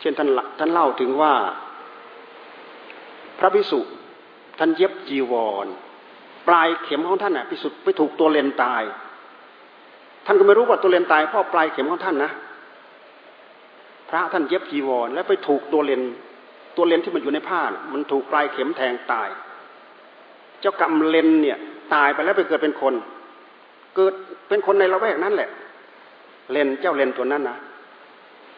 [0.00, 0.28] เช่นท่าน
[0.58, 1.34] ท่านเล่าถึงว่า
[3.38, 3.80] พระพิสุ
[4.58, 5.66] ท่านเย็บจีวร
[6.48, 8.82] ปลายเข็มของท่านน่ะพิสุทธิ์ไปถูกตัวเลนตาย
[10.26, 12.30] ท่านก็ไม่รู้ว่าตัวเลนตายเพราะปลายเข็มของท่านนะ
[14.10, 16.02] พระท่านเย็บจีวร แล้วไปถูกตัวเลน
[16.76, 19.28] ตัวเลนที่มันอยู่ในผ้ามันถูกปลายเข็มแทงตาย
[20.60, 21.58] เจ้ากรรมเลนเนี่ย
[21.94, 22.94] ตายไปแล้วไปเกิดเป็นคน
[23.94, 24.14] เกิด
[24.48, 25.50] เป็นคนในละแวกนั้นแหละ
[26.50, 27.56] เลนเจ้าเลนตัวนั้นนะ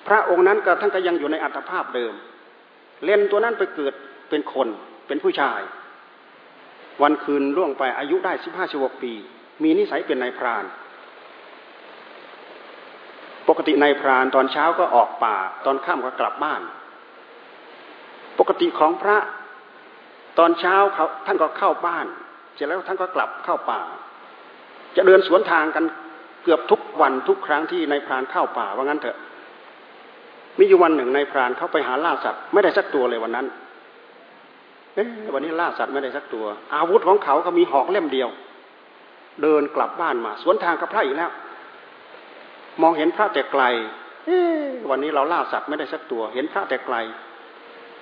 [0.07, 2.15] พระองค์นั้นก็ท่านก็ยังอยู่ในอัตภาพเดิม
[3.05, 3.93] เลนตัวนั้นไปเกิด
[4.31, 4.69] เป็นคน
[5.07, 5.61] เป็นผู้ชาย
[7.03, 9.13] วันคืนล่วงไปอายุได้สิบห้าสิบหกปี
[9.63, 10.65] มีนิสัยเป็นนายพราน
[13.49, 16.63] ปกตินายพรานตอนเช้าก็ออกป่า ตอนค่ำก็กลับบ้าน
[18.39, 19.19] ปกติของพระ
[20.39, 22.07] ตอนเช้าเขาท่านก็เข้าบ้าน
[22.55, 23.81] เสร็จแล้วท่านก็กลับเข้าป่า
[24.97, 25.85] จะเดินสวนทางกัน
[26.45, 29.17] เกือบทุกวันทุกครั้งที่นายพรานเข้าป่าว่างั้นเถอะ
[30.59, 33.47] มีอยู่วันหนึ่งนายพรานเข้าไปหาล่าสัตว์ไม่ได้สักตัวเลยวันนั้น
[35.35, 38.29] วันนี้ล่าสัตว์ไม่ได้สักตัว อาวุธของเขาก็มีหอกเล่มเดียว
[39.43, 41.31] เดินกลับบ้านมา สวนทางกับพระอีกแล้ว
[42.83, 43.63] มองเห็นพระแต่ไกล
[44.91, 46.97] วันนี้เราล่าสัตว์ไม่ได้สักตัว เห็นพระแต่ไกล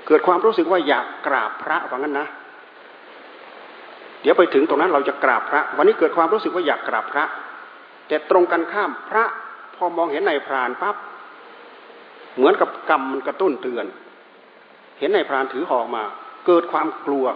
[0.07, 2.27] เกิดความรู้สึกว่าอยากกราบพระว่างั้นนะ
[4.23, 7.25] เดี๋ยวไปถึงตรงนั้นเราจะกราบพระ วันนี้เกิดความรู้สึกว่าอยากกราบพระ
[8.09, 9.25] แต่ตรงกันข้ามพระ
[9.75, 10.97] พอมองเห็นนายพรานปั๊บ
[12.37, 13.87] เหมือนกับกรรมมันกระตุ้นเตือน
[14.99, 16.05] เห็นนายพรานถือหอกมา
[16.47, 17.27] เกิดความกลัว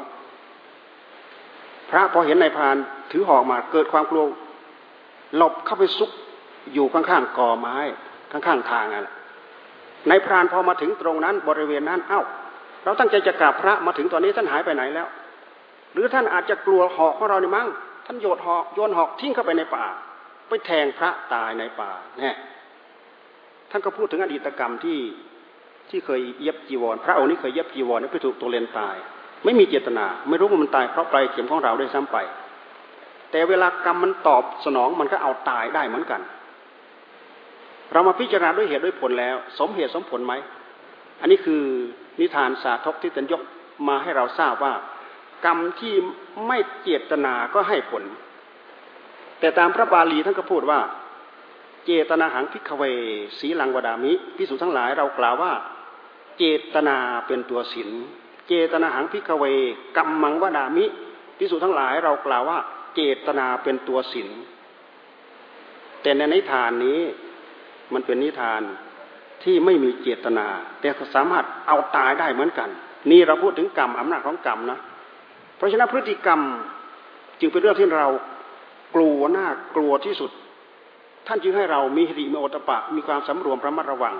[1.90, 2.76] พระพอเห็นนายพราน
[3.10, 4.24] ถือหอกมา เกิดความกลัว
[5.36, 6.10] หลบเข้าไปซุก
[6.74, 7.76] อยู่ข้างๆกอไม้
[8.32, 9.14] ข้างๆทางนั่นแหละ
[10.08, 12.22] นายพรานพอมาถึงตรงนั้น บริเวณนั้น เอ้า
[12.84, 15.08] เราตั้งใจจะกราบพระมาถึงตอนนี้ท่านหายไปไหนแล้ว
[15.92, 17.68] หรือท่านอาจจะกลัวหอกของเรานี่มั้ง
[18.06, 19.86] ท่านโยนหอกโยนหอกทิ้งเข้าไปในป่า
[20.48, 22.36] ไปแทงพระตายในป่าเนี่ย
[23.70, 24.98] ท่านก็พูดถึงอดีตกรรมที่
[25.90, 28.96] ที่เคยเย็บจีวร พระองค์นี้เคยเย็บจีวรแล้วไปถูกตัวเลนตาย
[29.44, 32.16] ไม่มีเจตนา ไม่รู้ว่ามันตายเพราะปลายเข็มของเราได้ซ้ำไป
[33.30, 36.20] แต่เวลากรรมมันตอบสนองมันก็เอาตายได้เหมือนกัน
[37.92, 40.34] เรามาพิจารณาด้วยเหตุด้วยผลแล้ว สมเหตุสมผลไหม
[41.20, 41.62] อันนี้คือ
[42.20, 43.42] นิทานสาธกที่ตันยก
[43.88, 44.74] มาให้เราทราบว่า
[45.44, 45.94] กรรมที่
[46.46, 48.04] ไม่เจตนาก็ให้ผล
[49.40, 50.80] แต่ตามพระบาลีท่านก็พูดว่า
[51.86, 52.82] เจตนาหังพิกเว
[53.38, 55.52] สีลังวดามิพิสุทั้งหลายเรากล่าวว่า
[56.38, 56.96] เจตนา
[57.26, 57.90] เป็นตัวศีล
[58.48, 59.44] เจตนาหังพิกเว
[59.96, 60.84] กัมมังวดามิ
[61.38, 62.58] พิสูจทั้งหลายเรากล่าวว่า
[62.94, 64.28] เจตนาเป็นตัวศีล
[66.02, 67.00] แต่ในนิทานนี้
[67.92, 68.62] มันเป็นนิทาน
[69.42, 70.46] ที่ไม่มีเจตนา
[70.80, 72.68] แต่สามารถเอาตายได้เหมือนกัน
[73.10, 74.78] นี่เราพูดถึงกรรมอำนาจของกรรมนะ
[75.56, 76.40] เพราะฉะนั้นพฤติกรรม
[77.40, 78.08] จึงเป็นเรื่องที่เรา
[78.94, 79.46] กลัวหน้า
[79.76, 80.30] กลัวที่สุด
[81.26, 84.14] ท่านจึงให้เรามีหิริมีโอตปะ มีความสำรวมระมัดระวัง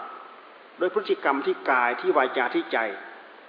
[0.79, 2.79] โดยพฤติกรรมที่กายที่วาจาที่ใจ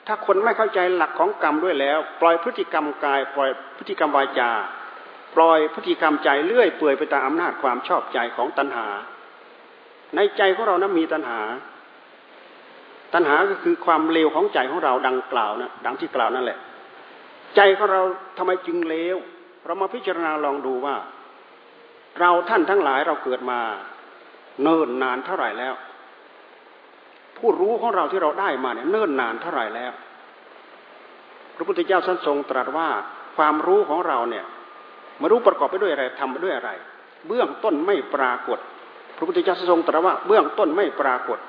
[0.07, 4.51] ถ้าคนไม่เข้าใจหลักของกรรมด้วยแล้ว ปล่อยพฤติกรรมกาย ปล่อยพฤติกรรมวาจา
[5.35, 8.87] ปล่อยพฤติกรรมใจเลื่อยเปื่อยไปตามอำนาจความชอบใจของตัณหา
[10.15, 11.41] ในใจของเรานะมีตัณหา
[13.13, 16.59] ตัณหาก็คือความเลวของใจของเราดังกล่าวนะดังที่กล่าวนั่นแหละ
[17.55, 18.01] ใจของเรา
[18.37, 19.17] ทำไมจึงเลว
[19.65, 20.95] เรามาพิจารณาลองดูว่า
[22.19, 23.59] เราท่านทั้งหลายเราเกิดมา
[24.63, 25.73] เนิ่นนานเท่าไหร่แล้ว
[27.39, 29.91] ผู้รู้ของเราที่เราได้มาเนี่ยเนิ่นนานเท่าไหร่แล้ว
[31.55, 32.89] พระพุทธเจ้าท่านทรงตรัสว่า
[33.37, 34.45] ความรู้ของเราเนี่ย
[35.21, 36.71] มารู้ประกอบไปด้วยอะไรทำไปด้วยอะไร
[37.27, 38.59] เบื้องต้นไม่ปรากฏ
[39.17, 41.39] พระพุทธเจ้าทรงตรัสว่าเบื้องต้นไม่ปรากฏ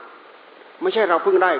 [0.82, 1.52] ไม่ใช่เราเพิ่งได้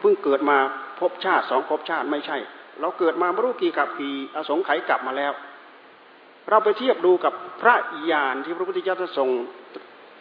[0.00, 0.56] เพิ่งเกิดมา
[1.00, 2.36] พบชาติสองพบชาติไม่ใช่
[2.80, 5.32] เราเกิดมาไม่รู้กี่กับกี่อสงไขยกลับมาแล้ว
[6.48, 7.74] เราไปเทียบดูกับพระ
[8.10, 9.28] ญาณที่พระพุทธเจ้าท่านทรง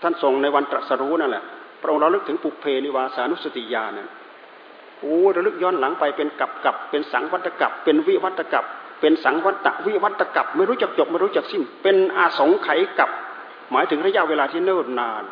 [0.02, 1.44] ท่านทรงในวันตรัสรู้นั่นแหละ
[1.82, 4.10] พระองค์เราลึกถึงปุเพนิวาสานุสติญาณนั่น
[5.02, 8.66] โอ้ระลึกย้อนหลังไปเป็นกับกับเป็นสังวัตกับเป็นวิวัตกับ
[9.02, 13.10] เป็นสังวัตวิวัตกับไม่รู้จักจบไม่รู้จักสิ้น เป็นอาสงไขยกับ
[13.72, 15.26] หมายถึงระยะเวลาที่เนิ่นนาน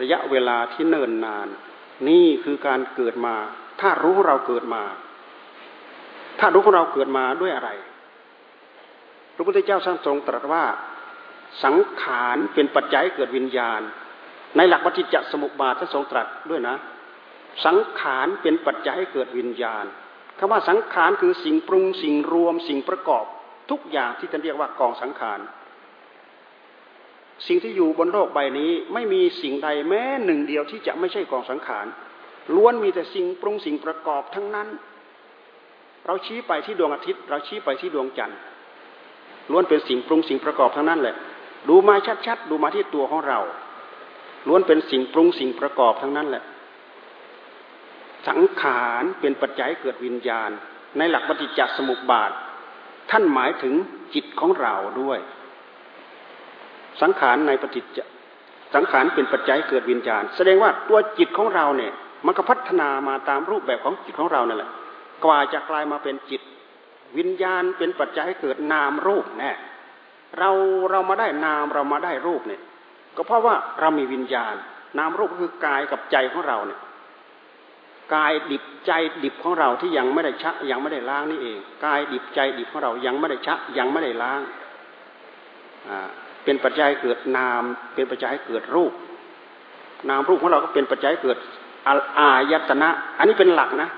[0.00, 1.48] ระยะเวลาที่เนิ่นนาน
[2.08, 3.34] นี่คือการเกิดมา
[3.80, 4.82] ถ้ารู้เราเกิดมา
[6.40, 7.70] ถ้ารู้ของเราเกิดมาด้วยอะไร
[9.34, 10.64] พระพุทธเจ้าทรงตรัสว่า
[11.64, 13.80] สังขารเป็นปัจจัยเกิดวิญญาณ
[14.56, 16.76] ในหลักปฏิจจสมุปบาทท่านทรงตรัสด้วยนะ
[17.66, 19.84] สังขารเป็นปัจจัยเกิดวิญญาณ
[20.38, 23.24] คำว่าสังขารคือสิ่งปรุงสิ่งรวม สิ่งประกอบ
[23.70, 25.40] ทุกอย่างที่ท่านเรียกว่ากองสังขาร
[27.46, 31.86] สิ่งที่อยู่บนโลกใบนี้ไม่มีสิ่งใดแม้หนึ่งเดียวที่จะไม่ใช่กองสังขาร
[32.54, 34.68] ล้วนมีแต่สิ่งปรุงสิ่งประกอบทั้งนั้น
[36.06, 38.38] เราชี้ไปที่ดวงอาทิตย์ เราชี้ไปที่ดวงจันทร์
[39.50, 41.16] ล้วนเป็นสิ่งปรุงสิ่งประกอบทั้งนั้นแหละ
[41.68, 41.94] ดูมา
[42.26, 43.40] ชัดๆ ดูมาที่ตัวของเรา
[44.48, 46.44] ล้วนเป็นสิ่งปรุงสิ่งประกอบทั้งนั้นแหละ
[48.28, 50.50] สังขารเป็นปัจจัยเกิดวิญญาณ
[50.98, 52.30] ในหลักปฏิจจสมุปบาท
[53.10, 53.74] ท่านหมายถึง
[54.14, 55.18] จิตของเราด้วย
[57.02, 57.98] สังขารในปฏิจจ
[58.74, 61.92] สังขารเป็นปัจจัยเกิดวิญญาณ แสดงว่าตัวจิตของเราเนี่ย
[62.26, 64.70] มันก็พัฒนามาตามรูปแบบของจิตของเรานั่นแหละ
[65.24, 66.42] กว่าจะกลายมาเป็นจิต
[67.18, 69.52] วิญญาณเป็นปัจจัยให้เกิดนามรูปแน่
[70.38, 70.50] เรา
[70.90, 72.62] เรามาได้นามเรามาได้รูปเนี่ย
[73.16, 74.54] ก็เพราะว่าเรามีวิญญาณ
[74.98, 76.80] นามรูปคือกายกับใจของเราเนี่ย
[78.14, 78.92] กายดิบใจ
[79.24, 84.40] ดิบของเราที่ยังไม่ได้ชะ ยังไม่ได้ล้างนี่เองกายดิบใจดิบของเรายังไม่ได้ชะ ยังไม่ได้ล้าง
[85.88, 86.08] อ่า
[86.44, 87.62] เป็นปัจจัยเกิดนาม
[87.94, 88.92] เป็นปัจจัยเกิดรูป
[90.08, 91.38] นามรูปของเราก็เป็นปัจจัยเกิด
[92.18, 93.88] อายตนะ อันนี้เป็นหลักนะ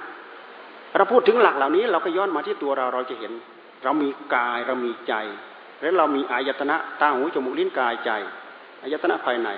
[0.96, 3.32] เราพูดถึงหลักเหล่านี้ เราก็ย้อนมาที่ตัวเราเราจะเห็น
[3.84, 5.14] เรามีกายเรามีใจ
[5.84, 8.10] แล้วเรามีอายตนะตาหูจมูกลิ้นกายใจ
[8.82, 9.48] อายตนะภายใน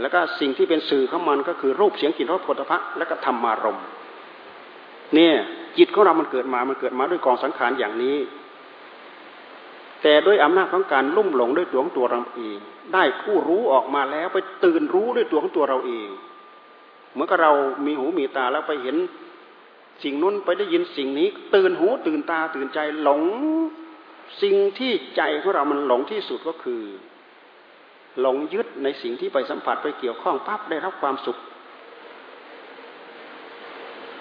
[0.00, 3.80] แล้วก็สิ่งที่เป็นสื่อของมันก็คือรูปเสียงกลิ่นรสผลิภัณฑ์และก็ธรรมารม
[5.14, 5.34] เนี่ย
[5.78, 8.16] จิตของเรามันเกิดมา มันเกิดมาด้วยกองสังขารอย่างนี้
[10.02, 12.58] แต่ด้วยอำนาจของการลุ่มหลงด้วยตัวของตัวเราเอง
[12.94, 16.08] ได้ผู้รู้ออกมาแล้วไปตื่นรู้ด้วยตัวของตัวเราเอง
[17.12, 17.52] เหมือนกับเรา
[17.86, 18.96] มีหูมีตาแล้วไปเห็น
[20.02, 23.22] สิ่งนู้นไปได้ยินสิ่งนี้ ตื่นหูตื่นตาตื่นใจหลง
[24.42, 26.82] สิ่งที่ใจของเรามันหลงที่สุดก็คือ
[28.20, 31.38] หลงยึดในสิ่งที่ไปสัมผัสไปเกี่ยวข้องปั๊บได้รับความสุข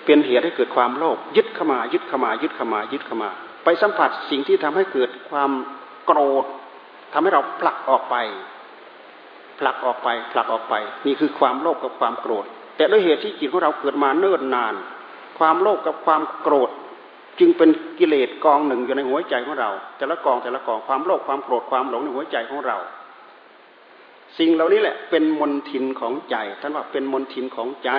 [0.06, 3.30] เป็นเหตุให้เกิดความโลภยึดเข้ามา ยึดเข้ามา ยึดเข้ามา ยึดเข้ามา
[3.64, 5.52] ไปสัมผัสสิ่งที่ทำให้เกิดความ
[6.06, 6.46] โกรธ
[7.14, 8.16] ทำให้เราผลักออกไป
[9.60, 12.46] ผลักออกไป ผลักออกไป นี่คือความโลภกับความโกรธ
[12.78, 14.74] แต่ด้วยเหตุที่จิตของเราเกิดมาเนิ่นนาน
[15.40, 16.70] ความโลภกับความโกรธ
[17.40, 22.78] จึงเป็นกิเลสกองหนึ่งอยู่ในหัวใจของเรา แต่ละกองแต่ละกองความโลภความโกรธความหลงในหัวใจของเรา
[24.38, 27.90] สิ่งเหล่านี้แหละเป็นมนทินของใจท่านว่าเป็นมนทินของใจ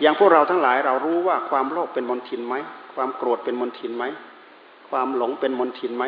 [0.00, 2.54] อย่างพวกเราทั้งหลายเรารู้ว่าความโลภเป็นมนทินไหม
[2.94, 4.04] ความโกรธเป็นมนทินไหม
[4.90, 6.04] ความหลงเป็นมนทินไหม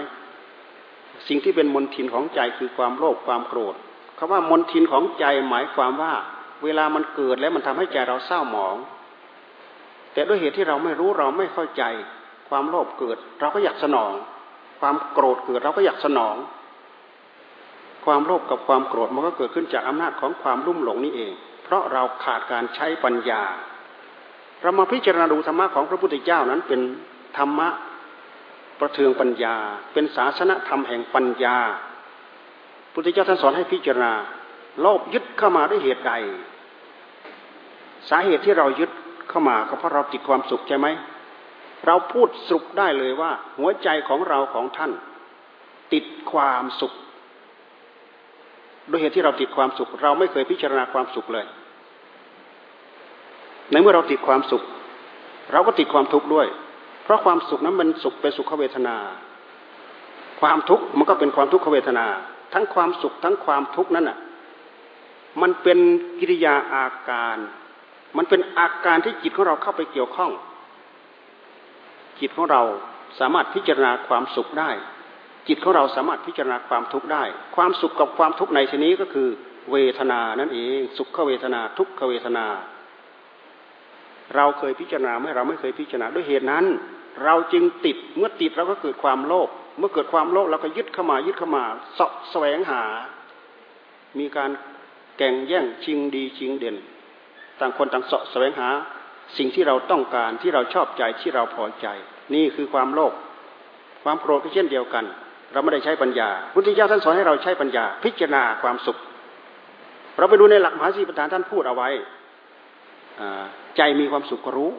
[1.29, 3.75] สิ่งที่เป็นมนทินของใจคือความโลภความโกรธ
[4.19, 6.13] คาว่ามนทินของใจหมายความว่า
[6.65, 8.77] เวลามันเกิดแล้วมันทำให้ใจเราเศร้าหมอง
[10.19, 11.83] แต่ด้วยเหตุที่เราไม่รู้เราไม่เข้าใจ
[12.49, 14.13] ความโลภเกิด เราก็อยากสนอง
[14.81, 16.37] ความโกรธเกิดเราก็อยากสนอง
[18.05, 21.33] ความโลภกับความโกรธมันก็เกิดขึ้นจากอำนาจของความรุ่มหลงนี่เอง
[21.65, 23.43] เพราะเราขาดการใช้ปัญญา
[24.63, 26.81] เรามาพิจารณาดูธรรมะของพระพุทธเจ้านั้นเป็น
[27.39, 27.69] ธรรมะ
[28.81, 29.57] ประเทืองปัญญา
[29.93, 31.57] เป็นศาสนธรรมแห่งปัญญา
[32.93, 34.13] พุทธเจ้าท่านสอนให้พิจารณา
[34.81, 36.13] โลภยึดเข้ามาด้วยเหตุใด
[38.09, 38.91] สาเหตุที่เรายึด
[39.39, 40.87] เข้ามาก็เพราะเราติดความสุขใช่ไหม
[41.87, 44.93] เราพูดสรุปได้เลยว่า หัวใจของเราของท่าน
[45.93, 46.93] ติดความสุข
[48.91, 51.47] ด้วยเหตุที่เราติดความสุข เราไม่เคยพิจารณาความสุขเลย
[53.71, 54.63] ในเมื่อเราติดความสุข
[55.53, 56.47] เราก็ติดความทุกข์ด้วย
[57.05, 58.97] เพราะความสุขนั้นมันสุขเป็นสุขเวทนา
[60.41, 62.07] ความทุกข์มันก็เป็นความทุกขเวทนา
[62.53, 64.19] ทั้งความสุขทั้งความทุกข์นั้นอะ
[65.43, 65.79] มันเป็น
[66.21, 67.39] กิริยาอาการ
[68.17, 70.31] มันเป็นอาการที่จิตของเราเข้าไปเกี่ยวข้อง
[72.21, 72.63] จิตของเรา
[73.21, 74.71] สามารถพิจารณาความสุขได้
[75.49, 77.25] จิตของเราสามารถพิจารณาความทุกข์ได้
[77.57, 79.29] ความสุขกับความทุกข์ในที่นี้ก็คือ
[79.73, 82.47] เวทนานั่นเอง สุขเวทนา ทุกขเวทนา
[84.37, 86.65] เราเคยพิจารณาไหมเราไม่เคยพิจารณาด้วยเหตุนั้น
[87.25, 91.65] เราจึงติดเมื่อติดเราก็เกิดความโลภเมื่อเกิดความโลภเราก็ยึดเข้ามายึดเข้ามา
[91.99, 92.83] สะแสวงหา
[94.19, 94.51] มีการ
[95.19, 96.77] แข่งแย่งชิงดีชิงเด่น
[97.61, 98.69] ต่างคนต่างสาะแสวงหา
[99.39, 101.87] สิ่งที่เราต้องการที่เราชอบใจที่เราพอใจ
[102.35, 103.13] นี่คือความโลภ
[104.05, 105.05] ความโกรธก็เช่นเดียวกัน
[105.53, 108.99] เราไม่ได้ใช้ปัญญาพุทธเจ้าท่านสอนให้เราใช้ปัญญา พิจารณาความสุข
[110.19, 111.89] เราไปดูในหลักมหาสีปทานท่านพูดเอาไว้
[113.77, 114.71] ใจมีความสุขก็รู้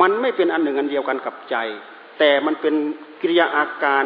[0.00, 1.56] มันไม่เป็นอันหนึ่งอันเดียวกันกับใจ
[2.18, 2.74] แต่มันเป็น
[3.20, 4.04] กิริยาอาการ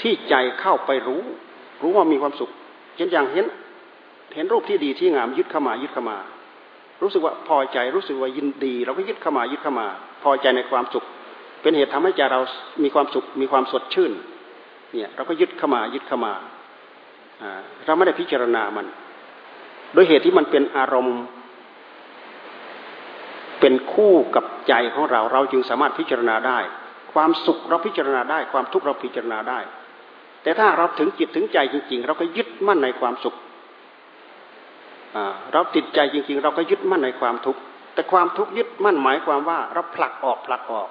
[0.00, 1.22] ที่ใจเข้าไปรู้
[1.82, 2.50] รู้ว่ามีความสุข
[2.96, 3.46] เช่นอย่างเห็น
[4.38, 6.18] เห็นรูปที่ดีที่งามยึดเข้ามายึดเข้ามา
[7.02, 9.86] รู้สึกว่าพอใจรู้สึกว่ายินดี เราก็ยึดเข้ามายึดเข้ามา
[10.22, 11.04] พอใจในความสุข
[11.62, 12.40] เป็นเหตุทำให้ใจเรา
[12.82, 14.12] มีความสุขมีความสดชื่น
[14.92, 16.32] เนี่ยเราก็ยึดเข้ามายึดเข้ามา
[17.86, 18.86] เราไม่ได้พิจารณามัน
[19.92, 21.18] โดยเหตุที่มันเป็นอารมณ์
[23.60, 26.58] เป็นคู่กับใจของเราเราจึงสามารถพิจารณาได้
[27.12, 29.58] ความสุขเราพิจารณาได้ ความทุกข์เราพิจารณาได้
[30.42, 33.36] แต่ถ้าเราถึงจิตถึงใจจริง ๆ เราก็ยึดมั่นในความสุข
[35.52, 37.60] เราติดใจจริง ๆ เราก็ยึดมั่นในความทุกข์
[37.94, 40.88] แต่ความทุกข์ยึดมั่นหมายความว่าเราผลักออกผลักออก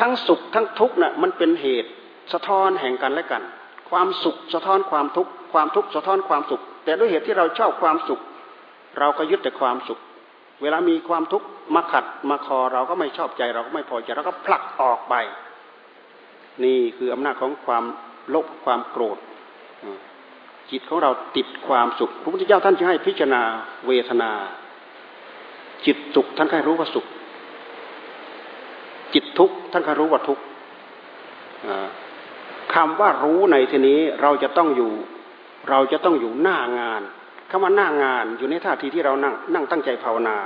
[0.00, 1.90] ทั้งสุขทั้งทุกข์น่ะมันเป็นเหตุ
[2.32, 3.42] สะท้อนแห่งกันและกัน
[3.90, 8.20] ความสุขสะท้อนความทุกข์ความทุกข์สะท้อนความสุข แต่ด้วยเหตุที่เราชอบความสุข
[8.98, 9.98] เราก็ยึดแต่ความสุข
[10.62, 15.14] เวลามีความทุกข์มาขัดมาคอเราก็ไม่ชอบใจเราก็ไม่พอใจเราก็ผลักออกไป
[16.64, 17.84] นี่คืออำนาจของความ
[18.30, 19.18] โลบความโกรธ
[20.70, 23.42] จิตของเราติดความสุขพระพุทธเจ้าท่านจะให้พิจารณา
[23.86, 24.30] เวทนา
[25.86, 27.06] จิตสุขท่านให้รู้ว่าสุข
[29.14, 30.42] จิตทุกข์ท่านให้รู้ว่าทุกข์
[32.74, 34.92] คำว่ารู้ในที่นี้เราจะต้องอยู่
[35.70, 37.02] เราจะต้องอยู่หน้างาน
[37.50, 40.36] คำว่าหน้างานอยู่ในท่าทีที่เรานั่งนั่งตั้งใจภาวนา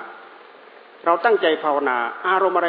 [1.04, 2.68] เราตั้งใจภาวนา อารมณ์อะไร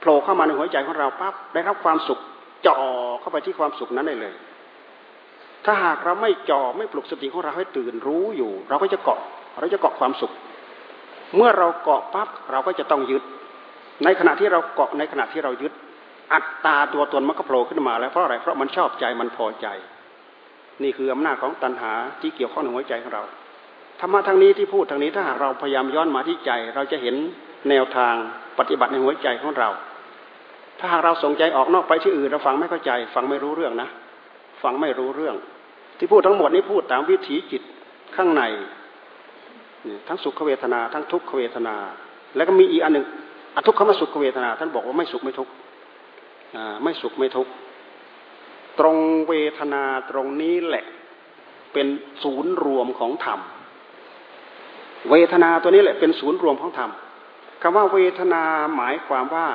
[0.00, 2.18] โผล่เข้ามาในหัวใจของเราปั๊บได้รับความสุข
[2.66, 2.78] จ่อ
[3.20, 4.34] เข้าไปที่ความสุขนั้นได้เลย
[5.66, 9.20] ถ้าหากเราไม่จ่อไม่ปลุกสติของเราให้ตื่นรู้อยู่ เราก็จะเกาะ
[9.58, 10.32] เราจะเกาะความสุข
[11.36, 13.22] เมื่อเราเกาะปั๊บเราก็จะต้องยึด
[14.04, 15.72] ในขณะที่เราเกาะในขณะที่เรายึด
[16.32, 19.66] อัตตาตัวตนมันก็โผล่ขึ้นมาแล้วเพราะอะไรเพราะมันชอบใจมันพอใจ
[20.82, 23.22] นี่คืออำนาจของตัณหาที่เกี่ยวข้องในหัวใจของเรา
[24.00, 27.14] ธรรมะทางนี้ที่พูดทางนี้ถ้าหากเราพยายามย้อนมาที่ใจ เราจะเห็น
[27.70, 28.14] แนวทาง
[28.58, 29.68] ปฏิบัติในหัวใจของเรา
[30.78, 33.88] ถ้าหากเราส่งใจออกนอกไปที่อื่นเราฟังไม่เข้าใจ ฟังไม่รู้เรื่องนะ
[34.62, 35.36] ฟังไม่รู้เรื่อง
[35.98, 37.62] ที่พูดทั้งหมดนี้พูดตามวิถีจิต
[38.16, 38.42] ข้างใน
[40.08, 41.76] ทั้งสุขเวทนา ทั้งทุกขเวทนา
[42.36, 43.06] แล้วก็มีอีกอันหนึ่ง
[43.54, 45.52] อทุกขมสุขเวทนา ท่านบอกว่าไม่สุขไม่ทุกข์
[46.82, 47.52] ไม่สุขไม่ทุกข์
[48.78, 48.96] ตรง
[49.28, 50.84] เวทนาตรงนี้แหละ
[51.72, 51.86] เป็น
[52.22, 53.40] ศูนย์รวมของธรรม
[55.10, 56.90] เวทนาตัวนี้แหละเป็นศูนย์รวมของธรรม
[57.62, 58.42] คำว่าเวทนา
[58.76, 59.48] หมายความว่า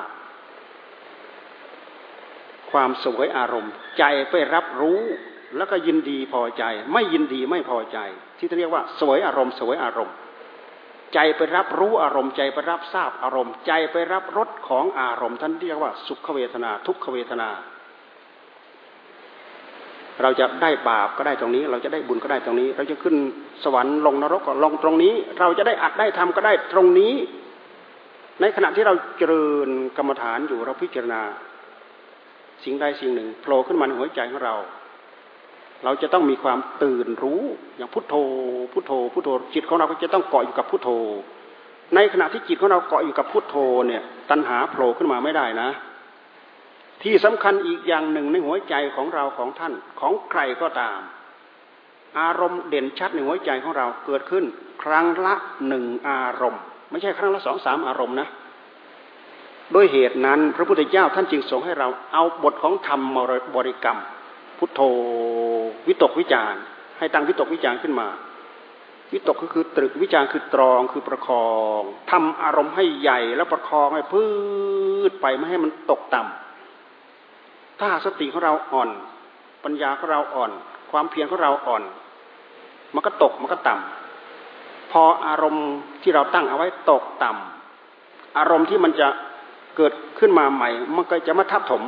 [2.71, 5.01] ความสวยอารมณ์ ใจไปรับรู้
[5.57, 7.97] แล้วก็ยินดีพอใจ ไม่ยินดีไม่พอใจ
[8.37, 10.15] ที่เรียกว่าสวยอารมณ์สวยอารมณ์
[11.13, 17.49] ใจไปรับรู้อารมณ์ ใจไปรับทราบอารมณ์ ใจไปรับรสของอารมณ์ ท่านเรียกว่าสุขเวทนา ทุกขเวทนา
[20.21, 23.15] เราจะได้บาปก็ได้ตรงนี้ เราจะได้บุญก็ได้ตรงนี้ เราจะขึ้น
[23.63, 27.13] สวรรค์ลงนรกก็ลงตรงนี้ เราจะได้อัดได้ทำก็ได้ตรงนี้
[28.41, 31.21] ในขณะที่เราเจริญกรรมฐานอยู่เราพิจารณา
[32.63, 34.55] สิ่งใดสิ่งหนึ่งโผล่ขึ้นมาในหัวใจของเรา
[35.83, 37.41] เราจะต้องมีความตื่นรู้
[37.77, 38.15] อย่างพุทโธ
[38.73, 40.89] พุทโธ พุทโธจิตของเราก็จะต้องเกาะอยู่กับพุทโธ
[41.95, 43.55] ในขณะที่จิตของเราเกาะอยู่กับพุทโธ
[43.87, 45.69] เนี่ย ตัณหาโผล่ขึ้นมาไม่ได้นะ
[47.03, 50.99] ที่สำคัญอีกอย่างหนึ่งในหัวใจของเราของท่านของใครก็ตาม
[52.19, 54.45] อารมณ์เด่นชัดในหัวใจของเราเกิดขึ้น
[54.83, 55.35] ครั้งละ
[55.67, 58.27] หนึ่งอารมณ์ ไม่ใช่ครั้งละสองสามอารมณ์นะ
[59.75, 63.17] ด้วยเหตุนั้นพระพุทธเจ้าท่านจึงทรงให้เราเอาบทของธรรม
[63.55, 63.99] บริกรรม
[64.57, 64.81] พุทโธ
[65.87, 66.53] วิตกวิจาร
[66.97, 68.07] ให้ตั้งวิตกวิจารขึ้นมา
[69.13, 71.81] วิตกก็คือตรึกวิจารคือตรองคือประคอง
[72.11, 74.23] ทำอารมณ์ให้ใหญ่แล้วประคองให้พื
[75.09, 78.89] ชไปไม่ให้มันตกต่ำถ้าสติของเราอ่อน
[79.63, 80.51] ปัญญาของเราอ่อน
[80.91, 81.83] ความเพียรของเราอ่อน
[82.93, 85.67] มันก็ตกมันก็ต่ำพออารมณ์
[86.01, 89.07] ที่เราตั้งเอาไว้ตกต่ำอารมณ์ที่มันจะ
[89.77, 91.83] เกิดขึ้นมาใหม่ มันก็จะมาทับถม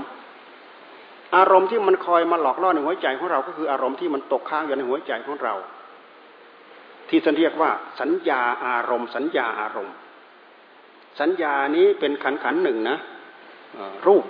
[1.35, 5.55] อารมณ์ที่มันคอยมาหลอกล่อในหัวใจของเรา ก็คืออารมณ์ที่มันตกค้างอยู่ในหัวใจของเรา
[7.09, 9.95] ที่ท่านเรียกว่า สัญญาอารมณ์ สัญญาอารมณ์
[11.19, 12.97] สัญญานี้เป็นขันขันหนึ่งนะ
[14.07, 14.23] รูป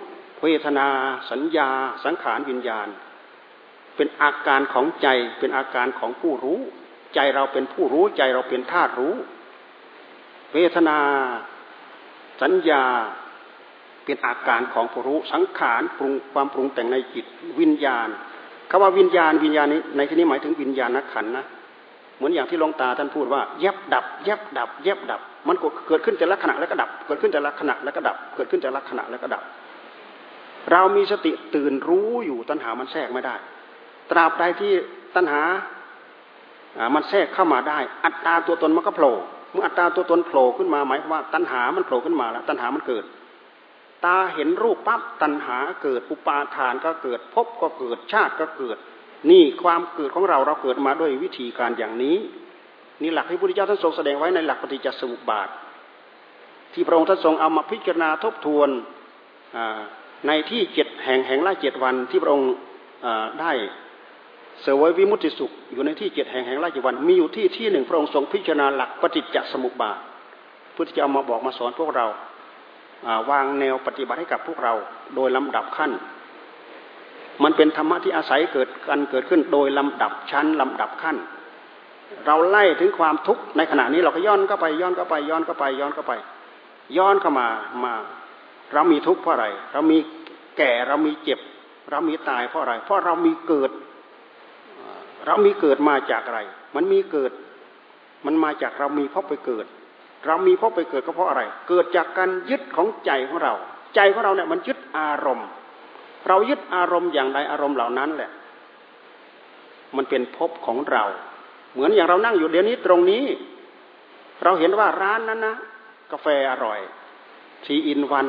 [0.43, 0.88] เวทนา
[1.32, 1.70] สัญญา
[2.06, 2.88] สังขารวิญญาณ
[3.95, 5.08] เป็นอาการของใจ
[5.39, 6.60] เป็นอาการของผู้รู้
[7.16, 9.16] ใจเราเป็นผู้รู้ใจเราเป็นธาตุรู้
[10.54, 10.97] เวทนา
[12.41, 12.84] สัญญา
[14.06, 17.26] เป็นอาการของผู้รู้สังขารปรุงความปรุงแต่งในจิต
[17.60, 18.08] วิญญาณ
[18.70, 21.45] คำว่าวิญญาณวิญญาณนี้ในที่นี้หมายถึงวิญญาณนักขันนะ
[22.18, 25.56] เหมือนอย่างที่ลงตาท่านพูดว่าแยบดับแยบดับแยบดับ มัน
[25.88, 29.43] เกิดขึ้นแต่ละขณะแล้วก็ดับ เกิดขึ้นแต่ละขณะแล้วก็ดับ เกิดขึ้นแต่ละขณะแล้วก็ดับ
[30.72, 33.36] เรามีสติตื่นรู้อยู่ตัณหามันแทรกไม่ได้
[34.12, 34.72] ตราบใดที่
[35.16, 35.41] ตัณหา
[36.95, 39.16] มันแทรกเข้ามาได้ อัตตาตัวตนมันก็โผล่
[39.51, 43.04] เมื่ออัตตาตัวตนโผล่ขึ้นมาหมายความว่าตัณหามันโผล่ขึ้นมาแล้วตัณหามันเกิด
[44.06, 48.78] ตาเห็นรูปปั๊บตัณหาเกิดอุปาทานก็เกิดภพก็เกิดชาติก็เกิด
[49.30, 52.18] นี่ความเกิดของเราเราเกิดมาด้วยวิธีการอย่างนี้
[53.01, 55.49] นี่หลักที่พระพุทธเจ้าท่านทรงแสดงไว้ในหลักปฏิจจสมุปบาท
[56.74, 58.70] ที่พระองค์ท่านทรงเอามาพิจารณาทบทวน
[60.28, 62.51] ในที่เจ็ดแห่งแห่งละเจ็ดวันที่พระองค์
[63.41, 63.51] ได้
[64.62, 69.97] เสวยวิมุตติสุขอยู่ในที่เจ็ดแห่งแห่งราชวัน มีอยู่ที่ที่หนึ่งพระองค์ทรงพิจารณาหลักปฏิจจสมุปบาท
[70.74, 72.06] เพื่อที่จะเอามาบอกมาสอนพวกเรา
[73.30, 74.74] วางแนวปฏิบัติให้กับพวกเรา
[75.16, 75.91] โดยลำดับขั้น
[77.43, 81.18] มันเป็นธรรมะที่อาศัยเกิดกันเกิดขึ้นโดยลำดับชั้นลำดับขั้น
[82.26, 86.14] เราไล่ถึงความทุกข์ในขณะนี้เราก็ย้อนเข้าไปย้อนเข้าไปย้อนเข้าไปย้อนเข้าไป
[86.97, 87.47] ย้อนเข้ามา
[87.84, 87.93] มา
[88.74, 89.97] เรามีทุกข์เพราะอะไร เรามี
[90.58, 91.39] แก่เรามีเจ็บ
[91.91, 93.72] เรามีตายเพราะอะไร เพราะเรามีเกิด
[95.26, 96.41] เรามีเกิดมาจากอะไร
[96.76, 97.32] มันมีเกิด
[98.26, 99.66] มันมาจากเรามีพบไปเกิด
[100.26, 103.53] เรามีพบไปเกิดก็เพราะอะไร เกิดจากการยึดของใจของเรา
[103.95, 105.47] ใจของเราเนี่ยมันยึดอารมณ์
[106.28, 108.32] เรายึดอารมณ์อย่างใดอารมณ์เหล่านั้นแหละ
[109.95, 111.03] มันเป็นภพของเรา
[111.74, 113.24] เหมือนอย่างเรานั่งอยู่เดี๋ยวนี้ตรงนี้
[114.43, 115.55] เราเห็นว่าร้านนั้นนะ
[116.11, 116.80] กาแฟอร่อย
[117.65, 118.28] ทีอินวัน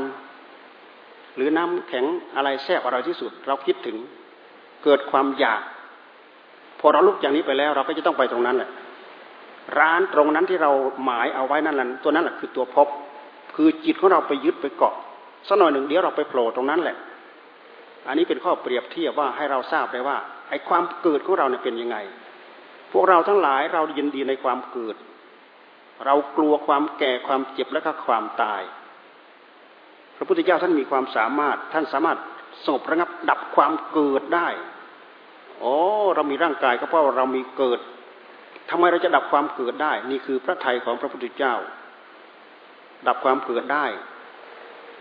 [1.36, 2.05] หรือน้ำแข็ง
[2.36, 3.97] อะไรแซ่บอร่อยที่สุด เราคิดถึง
[4.84, 5.62] เกิดความอยาก
[6.80, 8.70] พอเราลุกอย่างนี้ไปแล้ว เราก็จะต้องไปตรงนั้นแหละ
[9.78, 10.70] ร้านตรงนั้นที่เรา
[11.04, 12.88] หมายเอาไว้นั่นแหละตัวนั้นแหละคือตัวพบ
[13.56, 14.94] คือจิตของเราไปยึดไปเกาะ
[15.48, 16.96] สักหน่อยหนึ่งเดี๋ยวเราไปโผล่ตรงนั้นแหละ
[18.08, 20.16] อันนี้เป็นข้อเปรียบเทียบว่าให้เราทราบเลยว่า
[20.48, 21.96] ไอ้ความเกิดของเราเนี่ยเป็นยังไง
[22.92, 24.96] พวกเราทั้งหลายเรายินดีในความเกิด
[26.06, 28.62] เรากลัวความแก่ความเจ็บและก็ความตาย
[30.16, 32.18] พระพุทธเจ้าท่านมีความสามารถท่านสามารถ
[32.64, 34.48] สงบระงับดับความเกิดได้
[35.62, 35.74] อ๋อ
[36.14, 37.80] เรามีร่างกายก็เพราะเรามีเกิด
[38.70, 41.54] ทำไมเราจะดับความเกิดได้ นี่คือพระทัยของพระพุทธเจ้า
[43.06, 43.86] ดับความเกิดได้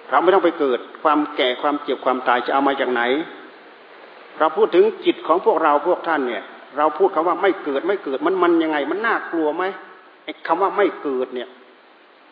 [0.09, 3.01] เราไม่ต้องไปเกิดความแก่ความเจ็บความตายจะเอามาจากไหน
[4.39, 6.43] เราพูดถึงจิตของพวกเราพวกท่านเนี่ย
[6.77, 9.63] เราพูดคำว่าไม่เกิดไม่เกิดมันมันยังไง มันน่ากลัวไหม
[10.23, 11.49] ไอ้คำว่าไม่เกิดเนี่ย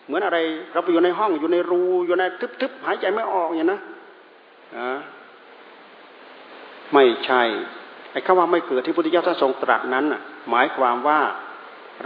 [0.05, 0.37] เหมือนอะไร
[0.73, 2.23] เราไปอยู่ในห้องอยู่ในรูอยู่ใน
[2.61, 3.79] ทึบๆหายใจไม่ออกอย่างนะ
[4.77, 4.97] อ่า
[6.93, 7.41] ไม่ใช่
[8.11, 10.05] ไอ้คำว่าไม่เกิดที่พุทธเจ้าท่านทรงตรัสนั้น
[10.49, 11.19] หมายความว่า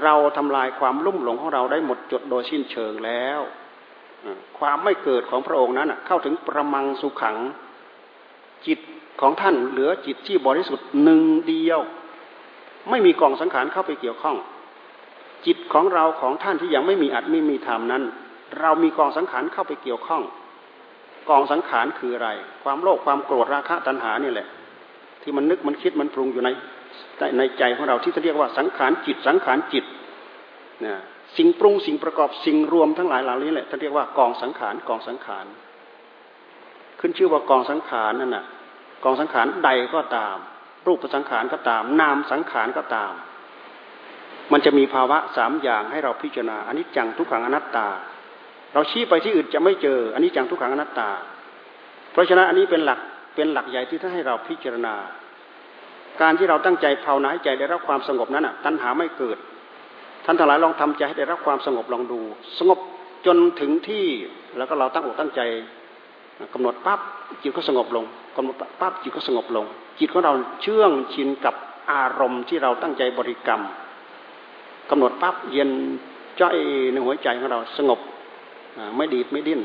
[0.04, 3.40] เราทำลายความลุ่มหลงของเราได้หมดจดโดยสิ้นเชิงแล้ว
[4.60, 7.38] ความไม่เกิดของพระองค์นั้นเข้าถึงประมังสุขัง
[8.68, 8.80] จิต
[9.22, 11.80] ของท่านเหลือจิตที่บริสุทธิ์หนึ่งเดียว
[12.90, 14.38] ไม่มีกองสังขารเข้าไปเกี่ยวข้อง
[15.46, 18.04] จิตของเราของท่านที่ยังไม่มีอัตไม่มีธรรมนั้น
[18.60, 20.24] เรามีกองสังขารเข้าไปเกี่ยวข้อง
[21.30, 22.30] กองสังขารคืออะไร
[22.64, 24.48] ความโลภความโกรธราคะตัณหานี่แหละ
[25.22, 26.50] ที่มันนึกมันคิดมันปรุงอยู่ใน
[27.38, 29.86] ในใจของเราที่เรียกว่าสังขารจิต สังขารจิต
[30.86, 30.96] นะ
[31.38, 35.46] สิ่งปรุงสิ่งประกอบสิ่งรวมทั้งหลายเหล่านี้แหละท่านเรียกว่ากองสังขารกองสังขาร
[37.00, 38.46] ขึ้นชื่อว่ากองสังขารนั่นน่ะ
[39.04, 40.38] กองสังขารใดก็ตาม
[40.88, 43.14] รูปสังขารก็ตาม นามสังขารก็ตาม
[44.52, 47.88] มันจะมีภาวะสามอย่างให้เราพิจารณาอันนี้จังทุกขังอนัตตา
[48.74, 51.10] เราชี้ไปที่อื่นจะไม่เจออันนี้จังทุกขังอนัตตา
[52.12, 53.00] เพราะฉะนั้นอันนี้เป็นหลัก
[53.36, 54.96] เป็นหลักใหญ่ที่ท่านให้เราพิจารณา
[56.22, 59.38] การที่เราตั้งใจภาวนาให้ใจได้รับความสงบนั้นอะ ตัณหาไม่เกิด
[60.26, 62.20] ท่านทั้งหลายลองทำใจให้ได้รับความสงบลองดู
[62.59, 62.80] สงบ
[63.26, 64.05] จนถึงที่
[64.57, 65.41] แล้วก็เราตั้งอกตั้งใจ
[66.53, 66.99] กำหนดปั๊บ
[67.41, 68.05] จิตก็สงบลง
[68.38, 69.66] กำหนดปั๊บจิตก็สงบลง
[69.99, 71.55] จิตของเราเชื่องชินกับ
[71.91, 73.61] อารมณ์ที่เราตั้งใจบริกรรม
[74.89, 75.70] กำหนดปั๊บเย็น
[76.39, 76.57] จ้อย
[76.91, 77.99] ในหัวใจของเราสงบ
[78.97, 79.61] ไม่ดีดไม่ดิ้น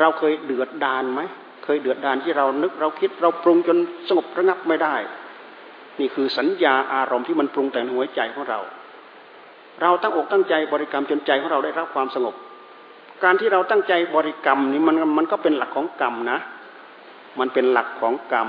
[0.00, 1.20] เราเคยเดือดดานไหม
[1.64, 4.94] เคยเดือดดานที่เรานึกเราคิดเราปรุงจนสงบระงับไม่ได้
[6.00, 8.60] นี่คือสัญญาอารมณ์ที่มันปรุงแต่งหัวใจของเรา
[9.82, 12.34] เราตั้งอกตั้งใจบริกรรมจนใจของเราได้รับความสงบ
[13.24, 16.38] การที่เราตั้งใจบริกรรมนี่มันมันก็เป็นหลักของกรรมนะ
[17.38, 18.48] มันเป็นหลักของกรรม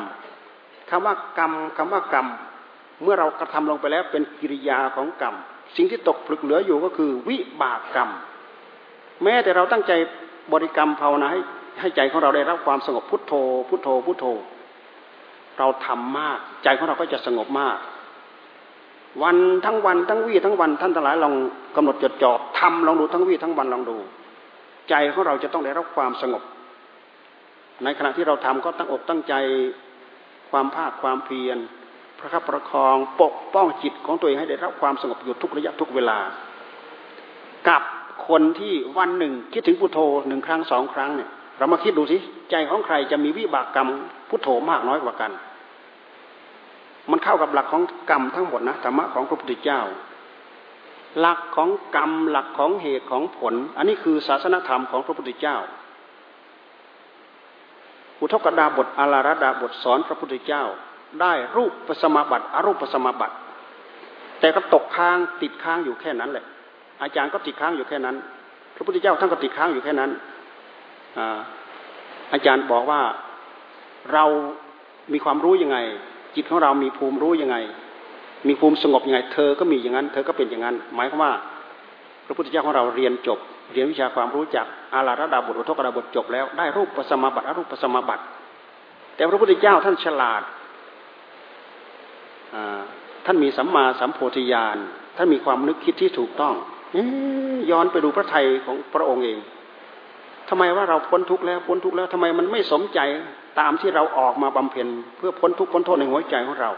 [0.89, 2.28] คำว่ากรรมคำว่ากรรม
[3.04, 5.36] เมื่อเรากระทำลงไปแล้วเป็นกิริยาของกรรม
[5.76, 8.10] สิ่งที่ตกผลึกเหลืออยู่ก็คือ วิบากกรรม
[9.24, 9.91] แม้แต่เราตั้งใจ
[10.54, 11.39] บริกรรมภาวนาให้
[11.80, 13.34] ให้ใจของเราได้รับความสงบพุทโธ
[13.70, 14.26] พุทโธพุทโธ
[15.62, 17.78] เราทำมาก ใจของเราก็จะสงบมาก
[19.24, 21.34] วันทั้งวันทั้งวี่ทั้งวันท่านทั้งหลายลอง
[21.76, 23.97] กำหนดจดจ่อทำลองดูทั้งวี่ทั้งวันลองดู
[24.89, 26.43] ใจของเราจะต้องได้รับความสงบ
[27.84, 29.34] ในขณะที่เราทำก็ตั้งอกตั้งใจ
[30.51, 31.57] ความภาคความเพียร
[32.18, 36.18] ประคับประคองปกป้องจิตของตัวเองให้ได้รับความสงบอยู่ทุกระยะทุกเวลา
[37.68, 37.82] กับ
[38.28, 42.18] คนที่วันหนึ่งคิดถึงพุทโธหนึ่งครั้งสองครั้งเนี่ยเรามาคิดดูสิ
[42.51, 43.89] ใจของใครจะมีวิบากกรรม
[44.30, 45.32] พุทโธมากน้อยกว่ากัน
[47.10, 49.82] มันเข้ากับหลักของกรรมทั้งหมดนะธรรมะของพระพุทธเจ้า
[51.20, 55.58] หลักของกรรมหลักของเหตุของผล อันนี้คือศาสนธรรมของพระพุทธเจ้า
[58.20, 60.64] อุทกดาบทอาราดาบทสอนพระพุทธเจ้า
[61.22, 63.36] ได้รูปปสมาบัติอรูปปสมาบัติ
[64.39, 66.45] แต่ก็ตกค้างติดค้างอยู่แค่นั้นแหละ
[67.02, 68.16] อาจารย์ก็ติดค้างอยู่แค่นั้น
[68.76, 70.12] พระพุทธเจ้าท่านก็ติดค้างอยู่แค่นั้น
[72.34, 73.02] อาจารย์บอกว่า
[74.14, 74.24] เรา
[75.14, 75.78] มีความรู้ยังไง
[76.36, 77.58] จิตของเรามีภูมิรู้ยังไง
[78.48, 81.32] มีภูมิสงบยังไง เธอก็มีอย่างนั้น เธอก็เป็นอย่างนั้น หมายความว่า
[82.26, 83.40] พระพุทธเจ้าของเราเรียนจบ
[83.74, 88.24] เรียนวิชาความรู้จากอาราธดาบทอุทกดาบทจบแล้วได้รูปปัสมาบัติอรูปปัสมาบัติ
[89.16, 90.42] แต่พระพุทธเจ้าท่านฉลาด
[93.26, 94.78] ท่านมีสัมมาสัมโพธิญาณ
[95.18, 96.54] ท่านมีความนึกคิดที่ถูกต้อง
[97.72, 99.38] ย้อนไปดูพระไทยของพระองค์เอง
[100.50, 103.00] ทำไมว่าเราพ้นทุกข์แล้วพ้นทุกข์แล้วทำไมมันไม่สมใจ
[103.60, 104.88] ตามที่เราออกมาบำเพ็ญ
[105.18, 106.72] เพื่อพ้นทุกข์พ้นโทษในหัวใจของเรา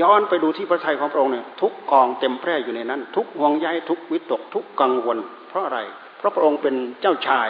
[0.00, 5.80] ย้อนไปดูที่พระทัยของพระองค์เนี่ยทุกกองเต็มแพร่อยู่ในนั้น ทุกห่วงใยทุกวิตก ทุกกังวล เพราะอะไร
[6.18, 7.48] เพราะพระองค์เป็นเจ้าชาย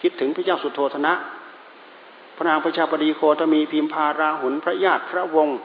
[0.00, 1.12] คิดถึงพระเจ้าสุโธธนะ
[2.36, 5.58] พระนางพระชาบดีโคตมีพิมพาราหุนพระญาติพระวงศ์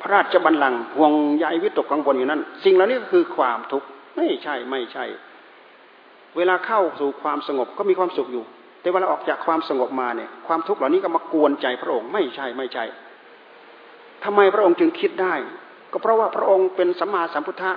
[0.00, 3.86] พระราชบัลลังก์ห่วงใยวิตกกังวลอยู่นั้น สิ่งเหล่านี้ก็คือความทุกข์
[4.16, 5.04] ไม่ใช่ไม่ใช่
[6.36, 8.44] เวลาเข้าสู่ความสงบก็มีความสุขอยู่
[8.84, 12.84] แต่เวลาออกจากความสงบมาเนี่ย ความทุกข์เหล่านี้ก็มากวนใจพระองค์ไม่ใช่ไม่ใช่
[14.24, 15.34] ทำไมพระองค์จึงคิดได้
[15.92, 17.72] ก็เพราะว่าพระองค์เป็นสัมมาสัมพุทธะ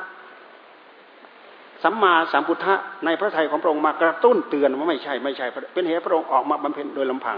[1.83, 7.37] สัมมาสัมพุทธะในพระทัยของพระองค์มากระตุ้นเตือนว่าไม่ใช่ไม่ใช่ เป็นเหตุพระองค์ออกมาบำเพ็ญโดยลำพัง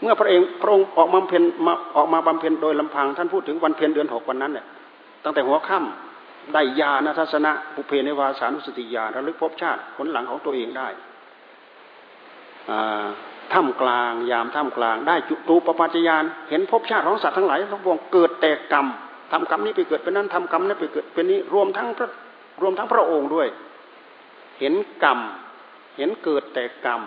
[0.00, 4.66] เมื่อพระเองพระองค์ออกมาบำเพ็ญมาออกมาบำเพ็ญโดยลำพัง ท่านพูดถึงวันเพ็ญเดือนหกวันนั้นเนี่ย
[5.24, 10.88] ตั้งแต่หัวค่ำได้ญาณทัศนะภูเพในวาสานุสติญาณระลึกพบชาติผลหลังของตัวเองได้
[13.52, 18.86] ท่ามกลางยามท่ามกลาง ได้จุตูปปัจจยานเห็นภพชาติของสัตว์ทั้งหลายทั้งปวงเกิดแต่กรรม
[19.32, 22.08] ทำกรรมนี้ไปเกิดเป็นนั้นทำกรรมนี้ไปเกิดเป็นนี้รวมทั้งพระ
[22.62, 23.48] รวมทั้งพระองค์ด้วย
[24.58, 25.18] เห็นกรรม
[25.96, 27.00] เห็นเกิดแต่กรรม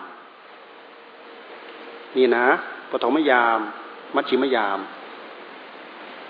[2.18, 2.45] นี่นะ
[2.91, 3.60] ปฐมยาม
[4.16, 4.80] มัชชิมยาม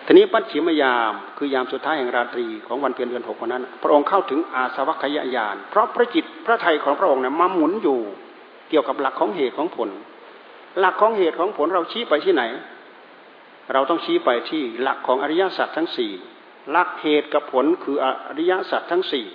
[0.05, 7.99] ทีนี้ปัจฉิมยามคือยามสุดท้ายแห่งราตรีของวันเพ็ญเดือนหกวันนั้น พระองค์เข้าถึงอาสวัคยายาน เพราะพระจิตพระไทยของพระองค์เนี่ยมาหมุนอยู่
[8.75, 9.89] กี่ยวกับหลักของเหตุของผล
[10.79, 12.43] หลักของเหตุของผลเราชี้ไปที่ไหน
[13.73, 16.11] เราต้องชี้ไปที่หลักของอริยสัจทั้งสี่
[16.71, 18.05] หลักเหตุกับผลคืออ
[18.39, 19.25] ริยสัจทั้งสี่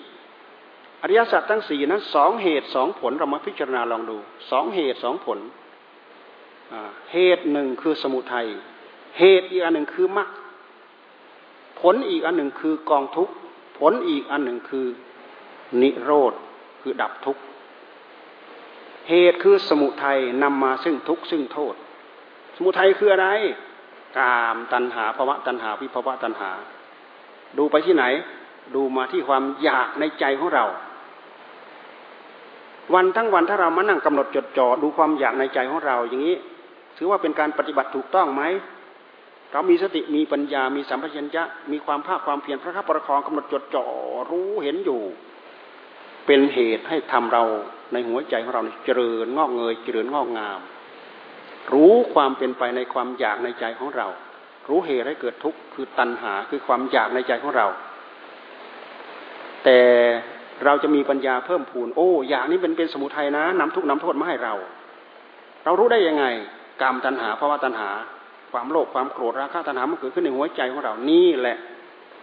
[1.03, 4.17] อริยสัจทั้งสี่นั้นสองเหตุสองผลเรามาพิจารณาลองดู
[4.51, 5.39] สองเหตุสองผล
[7.13, 8.47] เหตุหนึ่งคือสมุทัย
[9.19, 10.29] เหตุอีกอันหนึ่งคือมรรค
[11.81, 13.29] ผลอีกอันหนึ่งคือกองทุก
[13.79, 14.87] ผลอีกอันหนึ่งคือ
[15.83, 16.33] นิโรธ
[16.81, 17.43] คือดับทุกข์
[19.11, 21.75] เหตุคือสมุทัยนำมาซึ่งทุกข์ซึ่งโทษ
[22.57, 23.29] สมุทัยคืออะไร
[24.19, 26.51] กามตัณหาภาวะตัณหาวิภาวะตัณหา
[27.59, 28.05] ดูไปที่ไหน
[28.75, 30.67] ดูมาที่ความอยากในใจของเรา
[32.95, 36.37] วันทั้งวันถ้าเรามานั่งกำหนดจดจ่อดูความอยากในใจของเราอย่างนี้
[36.97, 38.43] ถือว่าเป็นการปฏิบัติถูกต้องไหม
[39.53, 41.43] เรามีสติมีปัญญามีสัมผัสัญญะ
[41.73, 43.87] มีความภาคความเพียรพระคับประคองกำหนดจดจ่อ
[44.31, 45.01] รู้เห็นอยู่
[46.27, 47.43] เป็นเหตุให้ทำเรา
[47.93, 50.61] ในหัวใจของเราเจริญงอกเงยเจริญงอกงาม
[51.73, 54.07] รู้ความเป็นไปในความอยากในใจของเรา
[54.69, 57.67] รู้เหตุให้เกิดทุกข์คือตัณหาคือความอยากในใจของเรา
[59.65, 59.81] แต่
[60.65, 64.55] เราจะมีปัญญาเพิ่มพูน โอ้ อยากนี้เป็นเป็นสมุทัยนะนำทุกข์นำโทษมาให้เรา
[65.65, 66.25] เรารู้ได้ยังไง
[66.83, 67.91] กรรมตัณหาภาวะตัณหา
[68.53, 71.57] ความโลภความโกรธราคะตัณหามันเกิดขึ้นในหัวใจของเรานี่แหละ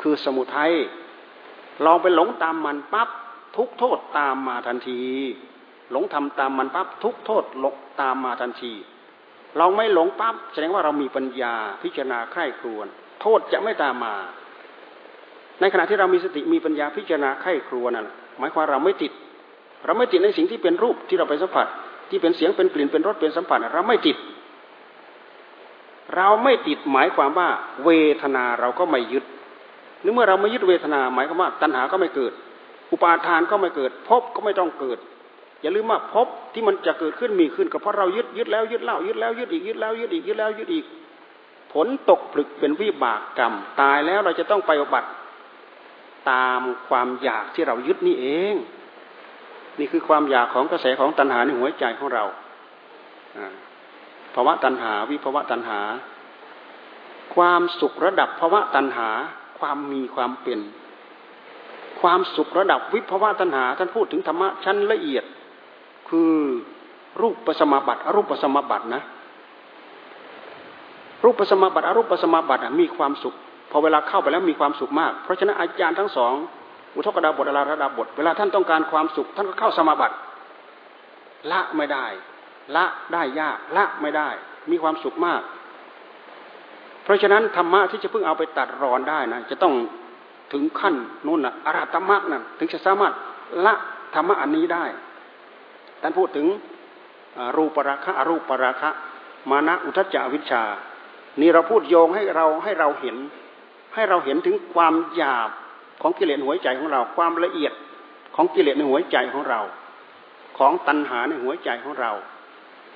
[0.02, 0.72] คือสมุทัย
[1.86, 3.10] ลองไปหลงตามมันปั๊บ
[3.58, 5.02] ทุกโทษตามมาทันที
[5.92, 8.74] หลงทำตามมันปั๊บทุกโทษหลงตามมาทันที
[9.58, 11.54] เราไม่หลงปั๊บแสดงว่าเรามีปัญญา
[11.84, 12.88] พิจารณาใคร่ครวญ
[13.22, 14.16] โทษจะไม่ตามมา
[15.60, 18.08] ในขณะที่เรามีสติมีปัญญาพิจารณาใคร่ครวญนั่น
[18.40, 19.12] หมายความเราไม่ติด
[19.86, 21.68] เราไม่ติดในสิ่งที่เป็นรูปที่เราไปสัมผัส
[22.10, 24.18] ที่เป็นเสียงเป็นกลิ่นเป็นรสเป็นสัมผัสเราไม่ติด
[26.16, 27.50] เราไม่ติดหมายความว่า
[27.86, 27.90] เว
[28.22, 29.24] ทนาเราก็ไม่ยึด
[30.04, 32.34] นึกเมื่อเราไม่ยึดเวทนาหมายความว่าตัณหาก็ไม่เกิด
[32.92, 35.00] อุปาทานก็ไม่เกิดภพก็ไม่ต้องเกิด
[35.62, 40.86] อย่าลืมว่าภพที่มันจะเกิดขึ้นมีขึ้นก็เพราะเรายึดยึดแล้วยึดเล่ายึดแล้วยึดอีกยึดแล้วยึดอีกยึดแล้วยึดอีก
[41.74, 45.10] ผลตกผลึกเป็นวิบากกรรม ตายแล้วเราจะต้องไปอบัติ
[46.32, 48.56] ตามความอยากที่เรายึดนี่เอง
[49.80, 52.26] นี่คือความอยากของกระแสของตัณหาในหัวใจของเรา
[54.34, 55.80] ภาวะตัณหา วิภาวะตัณหา
[57.36, 59.10] ความสุขระดับภาวะตัณหา
[59.60, 60.60] ความมีความเป็น
[62.02, 65.24] ความสุขระดับวิภวะตัณหา ท่านพูดถึงธรรมะชั้นละเอียด
[66.10, 66.36] คือ
[67.22, 69.02] รูปปัสมาบัติอรูปปัสมาบัตินะ
[71.24, 73.36] รูปปัสมาบัติอรูปปัสมาบัติมีความสุข
[73.72, 76.34] พอเวลาเข้าไปแล้วมีความสุขมาก เพราะฉะนั้นอาจารย์ทั้งสอง
[76.96, 80.16] อุทกดาบทอลาระดาบท เวลาท่านต้องการความสุข ท่านก็เข้าสมาบัติ
[81.52, 82.06] ละไม่ได้
[82.76, 84.30] ละได้ยากละไม่ได้
[84.72, 85.42] มีความสุขมาก
[87.04, 89.74] เพราะฉะนั้นธรรมะที่จะเพิ่งเอาไปตัดรอนได้นะจะต้อง
[90.52, 90.96] ถึงขั้น
[91.26, 93.14] นู่นนะอรหัตมรรคนั่นถึงจะสามารถ
[93.66, 93.74] ละ
[94.14, 94.86] ธรรมะอันนี้ได้
[96.02, 96.48] ท่านพูดถึง
[97.58, 98.90] รูปราคะอรูปราคะ
[99.50, 100.64] มานะอุทจจาวิชา
[101.42, 103.18] นี่เราพูดโยงให้เราให้เราเห็น
[103.96, 105.50] ให้เราเห็นถึงความหยาบ
[106.02, 107.74] ของกิเลสหัวใจของเรา ความละเอียด
[108.36, 109.62] ของกิเลสในหัวใจของเรา
[110.58, 112.12] ของตัณหาในหัวใจของเรา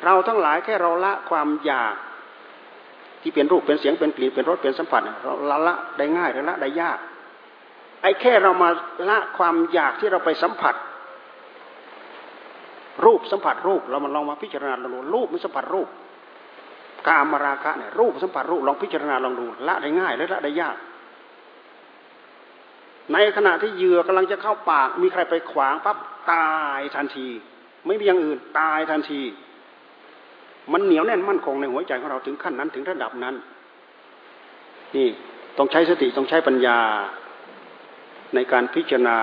[0.04, 1.95] เราทั้งหลายแค่เราละความอยาก
[3.22, 6.97] ที่เป็นรูปเป็นเสียงเป็นกลิ่นเป็นรสเป็นสัมผัสเราละละได้ง่ายหรือละได้ยาก
[8.02, 8.70] ไอ้แค่เรามา
[9.10, 10.76] ละความอยากที่เราไปสัมผัส
[13.06, 15.88] รูปสัมผัสรูปเรามาลองมาพิจารณาลองดูรูปมันสัมผัสรูป
[17.08, 20.78] กามราคะเนี่ยรูปสัมผัสรูปลองพิจารณาลองดูละได้ง่ายหรือละได้ยาก
[23.14, 25.97] ในขณะที่เหยื่อกำลังจะเข้าปาก มีใครไปขวางปั๊บ
[26.32, 27.28] ตายทันที
[27.86, 29.22] ไม่มีอย่างอื่นตายทันที
[30.74, 33.36] มันเหนียวแน่นมั่นคงในหัวใจของเราถึงขั้นนั้นถึงระดับนั้น
[34.95, 35.08] นี่
[35.58, 36.80] ต้องใช้สติต้องใช้ปัญญา
[38.36, 39.19] ในการพิจารณา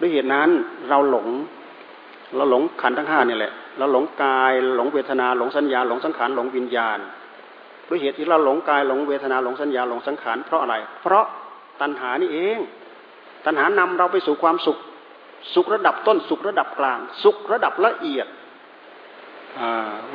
[0.00, 0.48] ด้วยเหตุนั้น
[0.88, 1.28] เราหลง
[2.36, 6.98] เราหลงขันทั้งห้านี่แหละ เราหลงกาย หลงเวทนา หลงสัญญา หลงสังขาร หลงวิญญาณ
[7.88, 11.24] ด้วยเหตุที่เราหลงกาย หลงเวทนา หลงสัญญา หลงสังขาร เพราะอะไร เพราะ
[11.80, 12.58] ตัณหานี่เอง
[13.46, 14.78] ตัณหานำเราไปสู่ความสุข
[15.54, 18.26] สุขระดับต้น สุขระดับกลาง สุขระดับละเอียด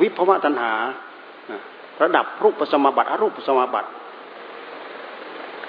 [0.00, 0.72] วิภวะตัณหา
[2.02, 3.88] ระดับรูปสมบัติ อรูปสมบัติ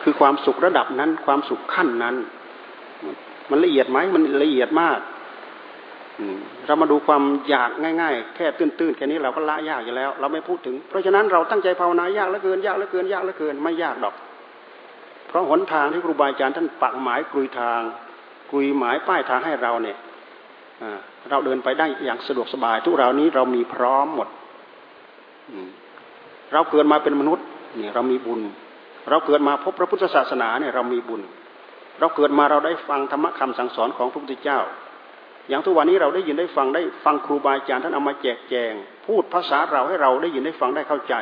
[0.03, 2.15] คือความสุขระดับนั้น ความสุขขั้นนั้น
[3.49, 4.99] มันละเอียดไหมมันละเอียดมาก
[6.65, 7.69] เรามาดูความอยาก
[8.01, 14.15] ง่าย ๆ แค่ตื้นๆแค่นี้เราก็ละยากอยู่แล้ว เราไม่พูดถึง เพราะฉะนั้นเราตั้งใจภาวนายากเหลือเกินยากเหลือเกินยากเหลือเกินไม่ยากดอก
[15.27, 17.81] เพราะหนทางที่ครูบาอาจารย์ท่านปักหมายกลุยทาง
[18.51, 19.97] กลุยหมายป้ายทางให้เราเนี่ย
[21.29, 24.27] เราเดินไปได้อย่างสะดวกสบาย ทุกเรานี้เรามีพร้อมหมด
[26.53, 27.45] เราเกิดมาเป็นมนุษย์
[27.77, 28.41] เนี่ยเรามีบุญ
[29.09, 31.21] เราเกิดมาพบพระพุทธศาสนาเนี่ยเรามีบุญ
[31.99, 34.59] เราเกิดมาเราได้ฟังธรรมคำสั่งสอนของพระพุทธเจ้า
[35.49, 38.73] อย่างทุกวันนี้เราได้ยินได้ฟังได้ฟังครูบาอาจารย์ท่านเอามาแจกแจง
[39.05, 41.15] พูดภาษาเราให้เราได้ยินได้ฟังได้เข้าใจ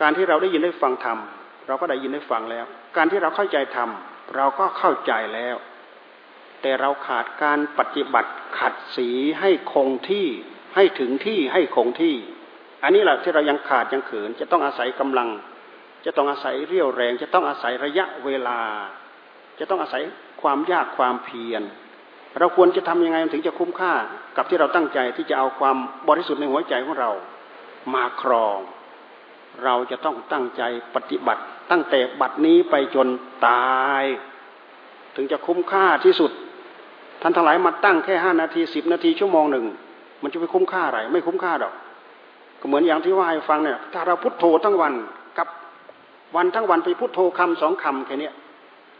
[0.00, 1.18] การที่เราได้ยินได้ฟังธรรม
[1.66, 2.64] เราก็ได้ยินได้ฟังแล้ว
[2.96, 3.88] การที่เราเข้าใจธรรม
[4.36, 5.56] เราก็เข้าใจแล้ว
[6.62, 9.08] แต่เราขาดการปฏิบัติขัดสี
[9.40, 10.26] ให้คงที่
[10.74, 12.14] ให้ถึงที่ให้คงที่
[12.82, 15.28] อันนี้แหละที่เรายังขาดยังเขินจะต้องอาศัยกำลัง
[16.04, 18.60] จะต้องอาศัยเรี่ยวแรง จะต้องอาศัยระยะเวลา
[19.58, 20.02] จะต้องอาศัย
[20.42, 21.62] ความยากความเพียร
[22.38, 23.92] เราควรจะทำยังไงถึงจะคุ้มค่า
[24.36, 25.76] กับที่เราตั้งใจที่จะเอาความ
[26.08, 27.10] บริสุทธิ์ในหัวใจของเรา
[27.94, 28.58] มาครอง
[29.64, 30.62] เราจะต้องตั้งใจ
[30.94, 33.08] ปฏิบัติ ตั้งแต่บัดนี้ไปจน
[33.46, 34.04] ตาย
[35.16, 36.30] ถึงจะคุ้มค่าที่สุด
[37.22, 39.66] ท่านทั้งหลายมาตั้งแค่ห้านาทีสิบนาทีชั่วโมงหนึ่ง
[40.22, 41.74] มันจะไปคุ้มค่าอะไรไม่คุ้มค่าดอก
[42.60, 44.92] ก็เหมือนอย่างที่ว่าให้ฟังเนี่ยถ้าเราพุทโธทั้งวัน
[46.36, 48.30] วันทั้งวันไปพุทโธคำสองคำแค่นี้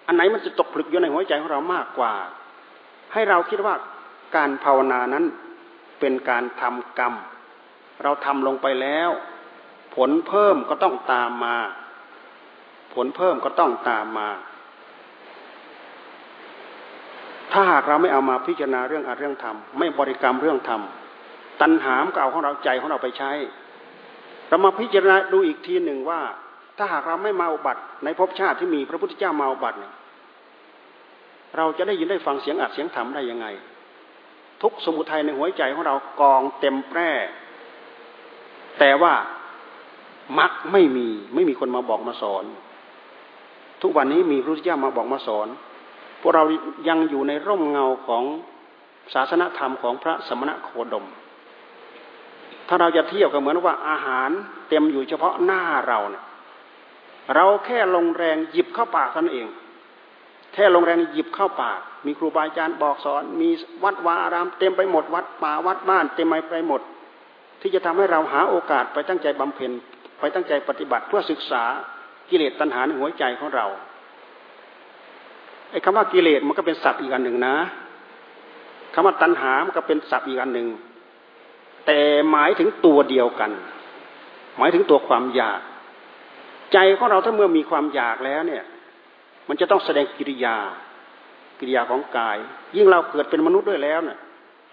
[0.06, 2.12] อันไหนมันจะตกผลึกอยู่ในหัวใจของเรามากกว่า
[3.12, 3.74] ให้เราคิดว่า
[4.36, 5.24] การภาวนานั้น
[6.00, 7.14] เป็นการทำกรรม
[8.02, 9.10] เราทำลงไปแล้ว
[9.94, 11.56] ผลเพิ่มก็ต้องตามมา
[12.94, 14.28] ผลเพิ่มก็ต้องตามมา
[17.52, 20.80] ถ้าหากเราไม่เอามาพิจารณาเรื่องอาเรื่องธรรมไม่บริกรรมเรื่องธรรม
[21.60, 23.32] ตัณหามก็เอาของเราใจของเราไปใช้
[24.48, 26.20] เรามาพิจารณาดูอีกทีหนึ่งว่า
[26.76, 29.76] ถ้าหากเราไม่มาอุบัติ ในภพชาติที่มีพระพุทธเจ้ามาอุบัติ
[31.56, 33.46] เราจะได้ยินได้ฟังเสียงอัดเสียงธรรมได้ยังไง
[34.62, 37.10] ทุกสมุทัยในหัวใจของเรากองเต็มแปร่
[38.78, 39.14] แต่ว่า
[40.38, 42.44] มักไม่มีไม่มีคนมาบอกมาสอน
[43.82, 45.48] ทุกวันนี้มีพระพุทธเจ้ามาบอกมาสอน
[46.20, 46.44] พวกเรา
[46.88, 48.22] ยังอยู่ในร่มเงาของ
[49.14, 51.06] ศาสนธรรมของพระสมณะโคดม
[52.68, 54.30] ถ้าเราจะเที่ยวก็เหมือนว่าอาหาร
[54.68, 56.24] เต็มอยู่เฉพาะหน้าเราเนี่ย
[57.34, 59.46] เราแค่ลงแรงหยิบเข้าปากท่นเอง
[60.54, 63.48] แค่ลงแรงหยิบเข้าปาก มีครูบาอาจารย์บอกสอน มี
[63.84, 66.80] วัดวาอาราม เต็มไปหมดวัดป่าวัดบ้าน เต็มไปหมด
[67.60, 69.70] ที่จะทำให้เราหาโอกาสไปตั้งใจบำเพ็ญ
[70.20, 71.64] ไปตั้งใจปฏิบัติเพื่อศึกษา
[72.30, 73.66] กิเลสตัณหาในหัวใจของเรา
[75.70, 77.56] ไอ้คำว่ากิเลสมันก็เป็นศัพท์อีกอันหนึ่งนะ
[78.94, 80.68] คำว่าตัณหามันก็เป็นศัพท์อีกอันหนึ่ง
[81.86, 81.98] แต่
[82.30, 83.50] หมายถึงตัวเดียวกัน
[84.58, 85.60] หมายถึงตัวความอยาก
[86.72, 88.64] ใจของเราถ้าเมื่อมีความอยากแล้วเนี่ย
[89.48, 90.56] มันจะต้องแสดงกิริยา
[91.58, 92.36] กิริยาของกาย
[92.76, 94.18] ยิ่งเราเกิดเป็นมนุษย์ด้วยแล้วเนี่ย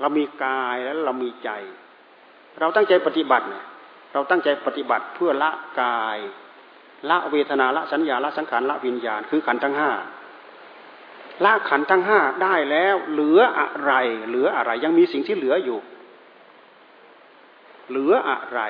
[0.01, 1.49] เรามีกายแล้วเรามีใจ
[2.59, 3.65] เราตั้งใจปฏิบัติเนี่ย
[4.13, 6.17] เราตั้งใจปฏิบัติเพื่อละกาย
[7.09, 9.91] ละเวทนาละสัญญาละสังขารละวิญญาณ คือขันธ์ทั้งห้า
[11.45, 13.91] ละขันธ์ทั้งห้าได้แล้ว เหลืออะไร
[14.27, 15.79] เหลืออะไร ยังมีสิ่งที่เหลืออยู่
[17.89, 18.61] เหลืออะไร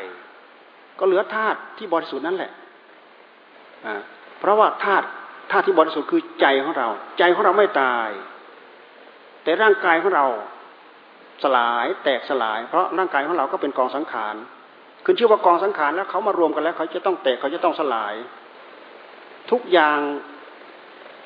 [1.00, 2.52] ก็เหลือธาตุที่บริสุทธิ์นั่นแหละ
[4.40, 5.08] เพราะว่าธาตุ
[5.52, 6.88] ธาตุที่บริสุทธิ์คือใจของเรา
[7.20, 8.10] ใจของเราไม่ตาย
[9.44, 10.26] แต่ร่างกายของเรา
[11.44, 14.36] สลายแตกสลาย เพราะร่างกายของเราก็เป็นกองสังขาร
[15.06, 18.14] คือชื่อว่ากองสังขารแล้วเขามารวมกันแล้ว เขาจะต้องแตกเขาจะต้องสลาย
[19.52, 20.00] ทุกอย่าง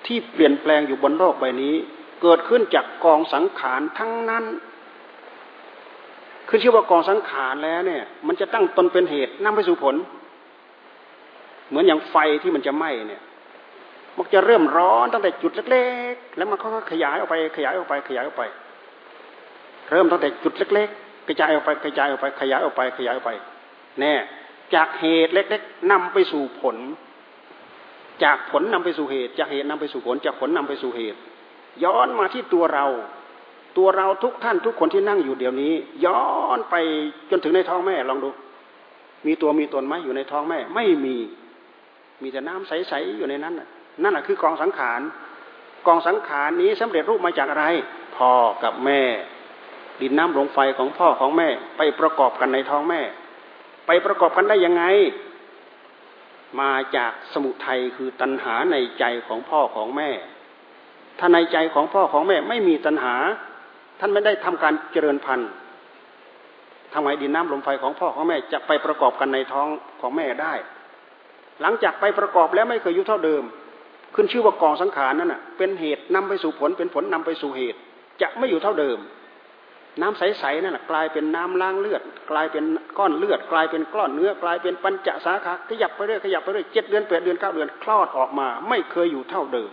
[0.06, 1.76] ที่เปลี่ยนแปลงอยู่บนโลกใบนี้
[2.22, 4.46] เกิดขึ้นจากกองสังขารทั้งนั้น
[6.50, 9.96] คือชื่อว่ากองสังขารแล้วเนี่ย มันจะตั้งตนเป็นเหตุนำไปสู่ผล
[11.70, 13.24] เหมือนอย่างไฟที่มันจะไหม้เนี่ย
[14.18, 18.44] มันจะเริ่มร้อนตั้งแต่จุดเล็ก ๆ แล้วมันก็ขยายออกไปขยายออกไปขยายออกไป
[19.90, 23.32] เริ่มตั้งแต่จุดเล็ก ๆ กระจายออกไปกระจายออกไปขยายออกไปขยายออกไป
[24.00, 24.14] แน่
[24.76, 26.78] จากเหตุเล็ก ๆนำไปสู่ผล
[28.24, 31.20] จากผลนำไปสู่เหตุ จากเหตุนำไปสู่ผล จากผลนำไปสู่เหตุ
[31.84, 32.86] ย้อนมาที่ตัวเรา
[33.78, 35.74] ตัวเราทุกท่านทุกคนที่นั่งอยู่เดี๋ยวนี้
[36.06, 36.22] ย้อ
[36.58, 36.76] นไป
[37.30, 38.30] จนถึงในท้องแม่ลองดู
[39.28, 41.16] มีตัวมีตนไหมอยู่ในท้องแม่ ไม่มี
[42.22, 43.54] มีแต่น้ำใสๆอยู่ในนั้น
[44.04, 45.02] นั่นแหละคือกองสังขาร
[45.88, 47.66] กองสังขารนี้สำเร็จรูปมาจากอะไร
[48.18, 48.32] พ่อ
[48.64, 49.02] กับแม่
[50.02, 51.48] ดินน้ำลมไฟของพ่อของแม่
[51.78, 53.02] ไปประกอบกันในท้องแม่
[53.88, 54.84] ไปประกอบกันได้ยังไง
[56.60, 60.10] มาจากสมุทัยคือตัณหาในใจของพ่อของแม่
[61.20, 63.16] ถ้าในใจของพ่อของแม่ไม่มีตัณหา
[64.00, 65.50] ท่านไม่ได้ทำการเจริญพันธุ์
[66.94, 69.68] ทำไมดินน้ำลมไฟของพ่อของแม่จะไปประกอบกันในท้อง
[70.02, 70.54] ของแม่ได้
[71.62, 73.44] หลังจากไปประกอบแล้วไม่เคยอยู่เท่าเดิม
[74.16, 77.80] ขึ้นชื่อว่ากองสังขารนั่นน่ะเป็นเหตุนำไปสู่ผลเป็นผลนำไปสู่เหตุ
[78.22, 78.98] จะไม่อยู่เท่าเดิม
[80.02, 82.02] น้ำใสๆนั่นแหละกลายเป็นน้ำล้างเลือด
[82.32, 82.64] กลายเป็น
[82.98, 89.70] ก้อนเลือด กลายเป็นก้อนเนื้อกลายเป็นปัญจสาขาขยับไปเรื่อยขยับไปเรื่อยเจ็ดเดือนแปดเดือนเก้าเดือนคลอดออกมา ไม่เคยอยู่เท่าเดิม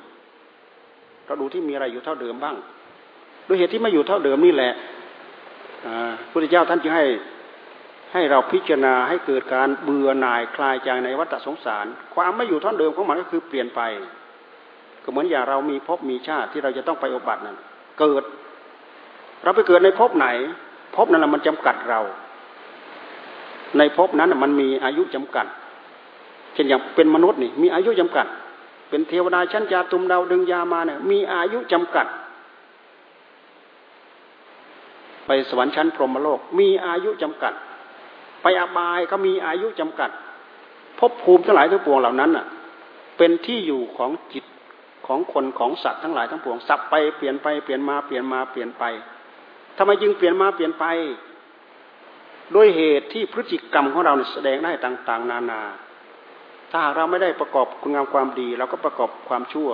[1.26, 2.57] เราดูที่มีอะไรอยู่เท่าเดิมบ้าง
[3.47, 4.72] ด้วยเหตุที่ไม่อยู่เท่าเดิมนี่แหละ
[5.85, 7.05] พระพุทธเจ้าท่านจึงให้
[8.15, 13.81] ให้เราพิจารณาให้เกิดการเบื่อหน่ายคลายจากในวัฏสงสาร ความไม่อยู่ท่าเดิมของมันก็คือเปลี่ยนไป
[15.03, 17.57] ก็เหมือนอย่างเรามีภพมีชาติที่เราจะต้องไปอบัตินั้น
[18.01, 18.23] เกิด
[19.43, 20.27] เราไปเกิดในภพไหน
[20.97, 22.01] ภพนั้นมันจำกัดเรา
[23.79, 25.47] ในภพนั้นมันมีอายุจำกัด
[26.55, 28.27] เช่นอย่างเป็นมนุษย์นี่มีอายุจำกัด
[28.89, 32.07] เป็นเทวดาชั้นยาตุมดาวดึงยามาเนี่ยมีอายุจำกัด
[35.27, 37.55] ไปสวรรค์ชั้นพรหมโลกมีอายุจำกัด
[38.45, 40.11] ไปอบายก็มีอายุจำกัด
[40.99, 42.47] ภพภูมิทั้งหลายทั้งปวงเหล่านั้นอะ
[43.18, 44.45] เป็นที่อยู่ของจิต
[45.07, 48.84] ของคนของสัตว์ทั้งหลายทั้งปวงสับไปเปลี่ยนไปเปลี่ยนมาเปลี่ยนมาเปลี่ยนไป
[49.76, 50.84] ทำไมจึงเปลี่ยนมาเปลี่ยนไป
[52.55, 55.61] ด้วยเหตุที่พฤติกรรมของเราแสดงได้ต่าง ๆ นานา
[56.70, 59.70] ถ้าหากเราไม่ได้ประกอบคุณงามความดี เราก็ประกอบความชั่ว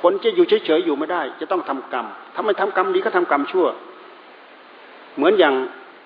[0.00, 3.66] คนจะอยู่เฉยๆอยู่ไม่ได้ จะต้องทำกรรมถ้าไม่ทำกรรมดีก็ทำกรรมชั่ว
[5.16, 5.54] เหมือนอย่าง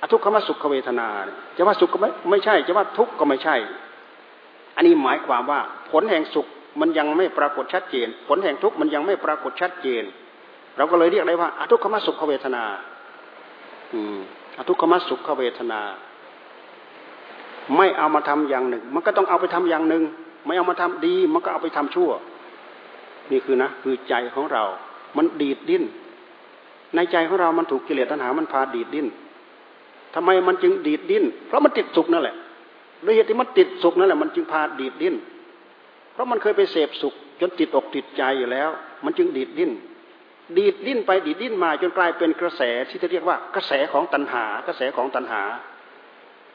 [0.01, 1.09] อทุกขมสุขเวทนา
[1.57, 3.57] จะว่าสุขก็ไม่ไม่ใช่ จะว่าทุกข์ก็ไม่ใช่
[4.77, 6.47] อันนี้หมายความว่า ผลแห่งสุข
[6.81, 10.05] มันยังไม่ปรากฏชัดเจน ผลแห่งทุกข์มันยังไม่ปรากฏชัดเจน
[10.77, 12.65] เราก็เลยเรียกได้ว่าอทุกขมสุขเวทนา
[13.93, 14.19] อืม
[14.59, 15.81] อทุกขมสุขเวทนา
[17.77, 20.03] ไม่เอามาทำอย่างหนึ่ง มันก็ต้องเอาไปทำอย่างหนึ่ง
[20.47, 22.11] ไม่เอามาทำดี มันก็เอาไปทำชั่ว
[23.31, 24.65] นี่คือนะคือใจของเรา
[25.17, 25.85] มันดีดดิ้น
[26.95, 29.07] ในใจของเรามันถูกกิเลสตัณหา มันพาดีดดิ้น
[30.15, 32.37] ทำไมมันจึงดีดดิ้น เพราะมันติดสุขนั่นแหละ
[33.05, 35.15] ด้วยเหตุที่มันติดสุขนั่นแหละมันจึงพาดีดดิ้น
[36.13, 38.69] เพราะมันเคยไปเสพสุข จนติดอกติดใจอยู่แล้ว
[39.05, 39.73] มันจึงดีดดิ้น
[40.59, 45.43] ดีดดิ้นไปดีดดิ้นมาจนกลายเป็นกระแสที่จะเรียกว่ากระแสของตัณหา กระแสของตัณหา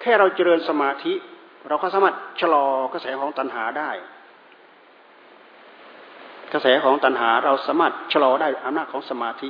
[0.02, 1.14] แค่เราเจริญสมาธิ
[1.68, 3.92] เราก็สามารถชะลอกระแสของตัณหาได้
[6.54, 9.50] กระแสของตัณหาเราสามารถชะลอได้อำนาจของสมาธิ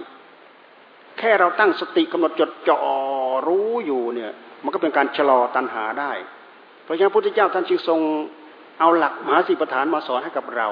[1.19, 2.79] แค่เราตั้งสติกำหนดจดจ่อ
[3.47, 4.31] รู้อยู่เนี่ย
[4.63, 6.11] มันก็เป็นการชะลอตัณหาได้
[6.83, 7.99] เพราะฉะนั้นพระพุทธเจ้าท่านจึงทรง
[8.79, 10.67] เอาหลักมหาสิปฐานมาสอนให้กับเรา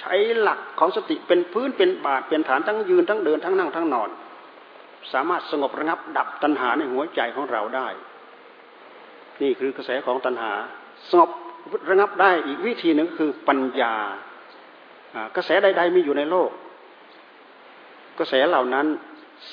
[0.00, 4.10] ใช้หลักของสติเป็นพื้นเป็นบาทเป็นฐานทั้งยืนทั้งเดินทั้งนั่งทั้งนอน
[5.12, 7.88] สามารถสงบระงับดับตัณหาในหัวใจของเราได้
[9.42, 10.52] นี่คือกระแสของตัณหา
[11.10, 11.30] สงบ
[11.90, 13.94] ระงับได้อีกวิธีหนึ่งคือปัญญา
[15.36, 16.50] กระแสใด ๆ มีอยู่ในโลก
[18.18, 18.86] กระแสเหล่านั้น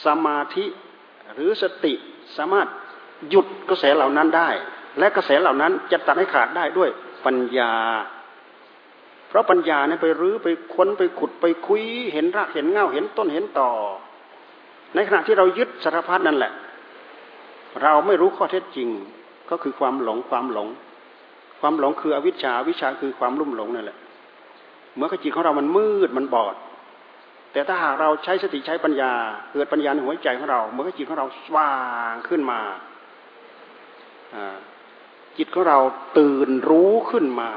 [0.05, 0.65] สมาธิ
[1.33, 1.93] หรือสติ
[2.37, 2.67] สามารถ
[3.29, 4.49] หยุดกระแสเหล่านั้นได้
[4.99, 6.89] และกระแสเหล่านั้นจะตัดให้ขาดได้ด้วย
[7.25, 7.73] ปัญญา
[9.27, 11.83] เพราะปัญญาเนี่ยไปรื้อไปค้นไปขุดไปคุย
[12.13, 13.69] เห็นรากเห็นเงาเห็นต้นเห็นต่อ
[14.95, 16.51] ในขณะที่เรายึดสารพัดนั่นแหละ
[17.81, 18.89] เราไม่รู้ข้อเท็จจริง
[19.49, 20.67] ก็คือความหลงความหลง
[21.59, 23.97] ความหลงคืออวิชชาวิชาคือความลุ่มหลงนั่นแหละ
[24.95, 26.55] เมื่อจิตของเรามันมืดมันบอด
[27.51, 29.11] แต่ถ้าหากเราใช้สติใช้ปัญญา
[29.51, 31.73] เกิดปัญญาในหัวใจของเราเมื่อจิตของเราสว่า
[32.11, 32.59] งขึ้นมา
[35.37, 35.79] จิตของเรา
[36.19, 37.49] ตื่นรู้ขึ้นมา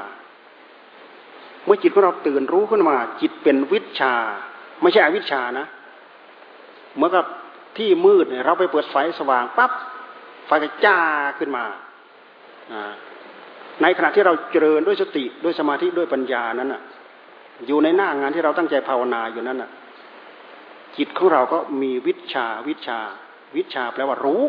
[1.65, 4.13] เมื่อจิตของเราตื่นรู้ขึ้นมา จิตเป็นวิชา
[4.81, 5.65] ไม่ใช่อวิชานะ
[6.95, 7.25] เหมือนกับ
[7.77, 9.71] ที่มืดเนี่ยเราไปเปิดไฟสว่างปั๊บ
[10.47, 10.99] ไฟก็จ้า
[11.39, 11.63] ขึ้นมา
[13.81, 16.81] ในขณะที่เราเจริญด้วยสติด้วยสมาธิด้วยปัญญานั้นอะ
[17.67, 19.69] อยู่ในหน้างานที่เราตั้งใจภาวนาอยู่นั้นอะ
[20.97, 22.99] จิตของเราก็มีวิชาวิชา
[23.55, 24.43] วิชาแปลว่ารู้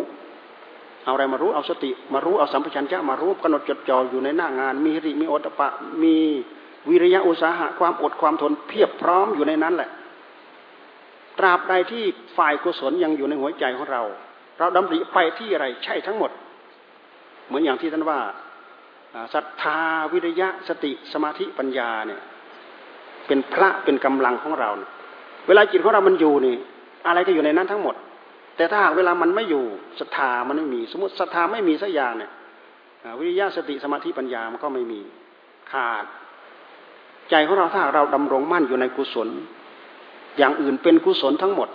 [1.04, 5.68] เอาอะไรมารู้เอาสติ มารู้เอาสัมปชัญญะมารู้กำหนดจดจ่ออยู่ในหน้างาน มีริมีโอตปะ
[6.02, 6.16] มี
[6.88, 9.90] วิริยะอุตสาหะความอดความทนเพียบพร้อมอยู่ในนั้นแหละ
[11.38, 12.04] ตราบใดที่
[12.36, 14.02] ฝ่ายกุศลยังอยู่ในหัวใจของเรา
[14.58, 16.30] เราดำริไปที่อะไรใช่ทั้งหมด
[17.46, 18.20] เหมือนอย่างที่ท่านว่า
[19.34, 19.80] ศรัทธา
[20.12, 22.20] วิริยะสติสมาธิปัญญาเนี่ย
[23.26, 26.56] เป็นพระเป็นกำลังของเราเเวลาจิตของเรามันอยู่นี่
[27.06, 27.94] อะไรก็อยู่ในนั้นทั้งหมด
[28.56, 29.64] แต่ถ้าหากเวลามันไม่อยู่
[30.00, 32.30] ศรัทธามันไม่มี สมมติศรัทธาไม่มีสักอย่างเนี่ย
[33.18, 35.00] วิริยะสติสมาธิปัญญามันก็ไม่มี
[35.70, 36.04] ขาด
[37.30, 39.28] ใจของเราถ้าเราดำรงมั่นอยู่ในกุศล
[40.38, 41.68] อย่างอื่นเป็นกุศลทั้งหมด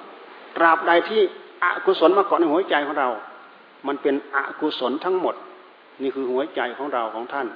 [0.58, 1.22] ตราบใดที่
[1.64, 3.10] อกุศลมาเกาะในหัวใจของเรา
[3.88, 5.36] มันเป็นอกุศลทั้งหมด
[6.02, 7.48] นี่คือหัวใจของเราของท่าน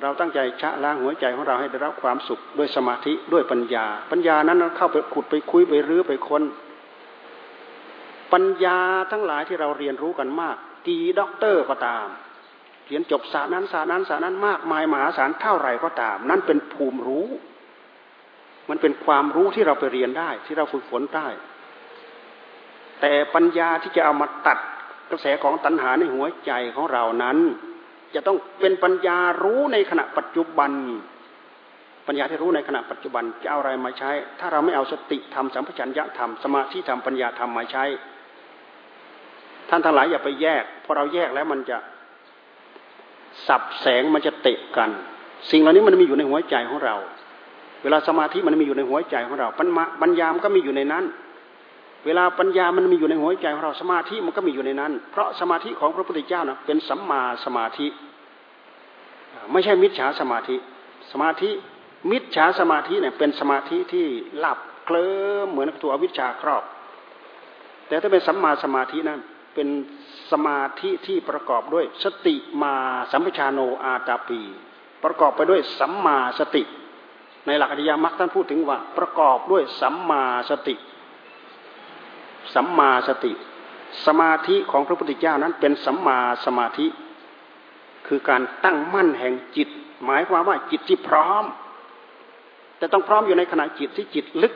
[0.00, 6.42] เราตั้งใจชะล้างหัวใจของเราให้ได้รับความสุขด้วยสมาธิด้วยปัญญา ปัญญานั้นเข้าไปขุดไปคุยไปรื้อไปค้น
[8.32, 8.78] ปัญญา
[9.12, 12.06] ทั้งหลายที่เราเรียนรู้กันมาก กี่ด็อกเตอร์ก็ตาม
[12.86, 17.26] เรียนจบศาสตร์นั้นศาสตร์นั้นศาสตร์นั้นมากมายมหาศาลเท่าไหร่ก็ตาม นั่นเป็นภูมิรู้
[18.68, 21.28] มันเป็นความรู้ที่เราไปเรียนได้ ที่เราฝึกฝนได้
[23.00, 24.58] แต่ปัญญาที่จะเอามาตัด
[25.10, 27.38] กระแสของตัณหาในหัวใจของเรานั้น
[28.14, 30.72] จะต้องเป็นปัญญารู้ในขณะปัจจุบัน
[32.06, 34.10] ปัญญาที่รู้ในขณะปัจจุบันจะเอาอะไรมาใช้
[34.40, 37.84] ถ้าเราไม่เอาสติธรรมสัมปชัญญะธรรมสมาธิธรรมปัญญาธรรมมาใช้
[39.68, 41.78] ท่านทั้งหลายอย่าไปแยกพอเราแยกแล้วมันจะ
[43.46, 44.90] สับแสงมันจะเตะกัน
[45.50, 46.96] สิ่งเหล่านี้มันมีอยู่ในหัวใจของเรา
[47.82, 51.04] เวลาสมาธิมันมีอยู่ในหัวใจของเราปัญญาปัญญามันก็มีอยู่ในนั้น
[52.06, 57.86] เวลาปัญญามันมีอยู่ในหัวใจของเราสมาธิมันก็มีอยู่ในนั้น เพราะสมาธิของพระพุทธเจ้านะเป็นสัมมาสมาธิ
[59.52, 60.56] ไม่ใช่มิจฉาสมาธิ
[61.12, 61.50] สมาธิ
[62.10, 64.06] มิจฉาสมาธิเนี่ยเป็นสมาธิที่
[64.38, 65.12] หลับเคลิ้
[65.44, 66.64] มเหมือนตัวอวิชชาครอบ
[67.88, 69.20] แต่ถ้าเป็นสัมมาสมาธินั้น
[69.54, 69.68] เป็น
[70.32, 72.74] สมาธิที่ประกอบด้วยสติมา
[73.12, 74.40] สัมปชานโนอาตาปี
[75.04, 76.62] ประกอบไปด้วยสัมมาสติ
[77.46, 80.74] ในหลักอริยมรรคท่านพูดถึงว่าประกอบด้วยสัมมาสติ
[82.54, 83.32] สัมมาสติ
[84.06, 86.86] สมาธิของพระพุทธเจ้านั้นเป็นสัมมาสมาธิ
[88.06, 89.68] คือการตั้งมั่นแห่งจิต
[90.04, 91.44] หมายความว่าจิตที่พร้อม
[92.78, 94.54] แต่ต้องพร้อมอยู่ในขณะจิตที่จิตลึก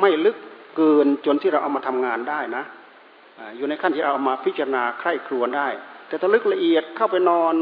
[0.00, 0.36] ไม่ลึก
[0.76, 2.64] เกินจนที่เราเอามาทำงานได้นะ
[3.56, 5.68] อยู่ในขั้นที่เราเอามาพิจารณาใคร่ครวญได้
[6.08, 7.54] แต่ถ้าลึกละเอียดเข้าไปนอน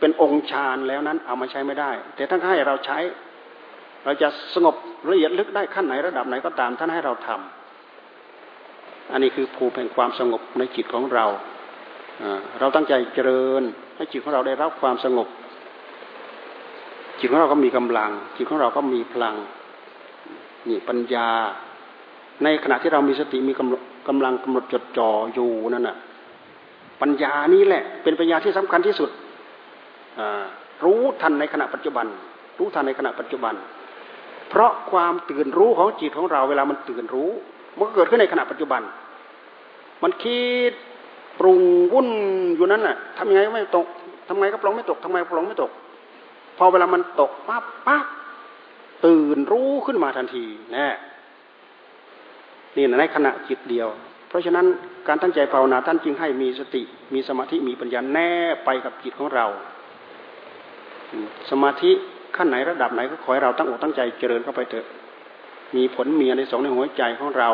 [0.00, 2.98] เป็นองค์ฌานแล้วนั้นเอามาใช้ไม่ได้ แต่ท่านให้เราใช้
[4.04, 4.74] เราจะสงบ
[5.10, 7.59] ละเอียดลึกได้ขั้นไหนระดับไหนก็ตามท่านให้เราทำ
[9.12, 11.24] อันนี้คือภูมิแห่งความสงบในจิตของเรา
[12.60, 13.62] เราตั้งใจเจริญ
[13.96, 15.28] ให้จิตของเราได้รับความสงบ
[17.18, 19.36] จิตของเราก็มีกำลัง จิตของเราก็มีพลัง
[20.68, 21.28] นี่ปัญญา
[22.44, 25.96] ในขณะที่เรามีสติมีกำลังกำลังกำหนดจดจ่ออยู่นั่นน่ะ
[27.00, 29.10] ปัญญานี้แหละ เป็นปัญญาที่สำคัญที่สุด
[30.84, 32.06] รู้ทันในขณะปัจจุบัน
[32.58, 33.54] รู้ทันในขณะปัจจุบัน
[34.48, 37.30] เพราะความตื่นรู้ของจิตของเราเวลามันตื่นรู้
[37.76, 38.82] มันก็เกิดขึ้นในขณะปัจจุบัน
[40.02, 40.40] มันคิ
[40.70, 40.72] ด
[41.38, 41.62] ปรุง
[41.92, 42.08] วุ่น
[42.56, 43.86] อยู่นั้นน่ะทำยังไงก็ไม่ตก
[44.28, 45.70] ทำไงก็ปลงไม่ตกทำไมปลงไม่ตก
[46.58, 48.06] พอเวลามันตกปั๊บปั๊บ
[49.06, 50.44] ตื่นรู้ขึ้นมาทันที
[50.76, 50.86] น่
[52.76, 53.88] นี่ในขณะจิตเดียว
[54.28, 54.66] เพราะฉะนั้น
[55.08, 56.82] การตั้งใจภาวนาท่านจึงให้มีสติ
[57.14, 58.30] มีสมาธิมีปัญญาแน่
[58.64, 59.46] ไปกับจิตของเรา
[61.50, 61.90] สมาธิ
[62.36, 64.86] ขั้นไหนระดับไหนก็ขอให้เราตั้งอกตั้งใจเจริญเข้าไปเถอะ
[65.76, 67.50] มีผลมีในสองในหัวใจของเรา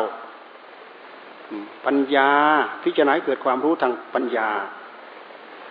[1.85, 2.29] ปัญญา
[2.83, 4.49] พิจารณาเกิดความรู้ทางปัญญา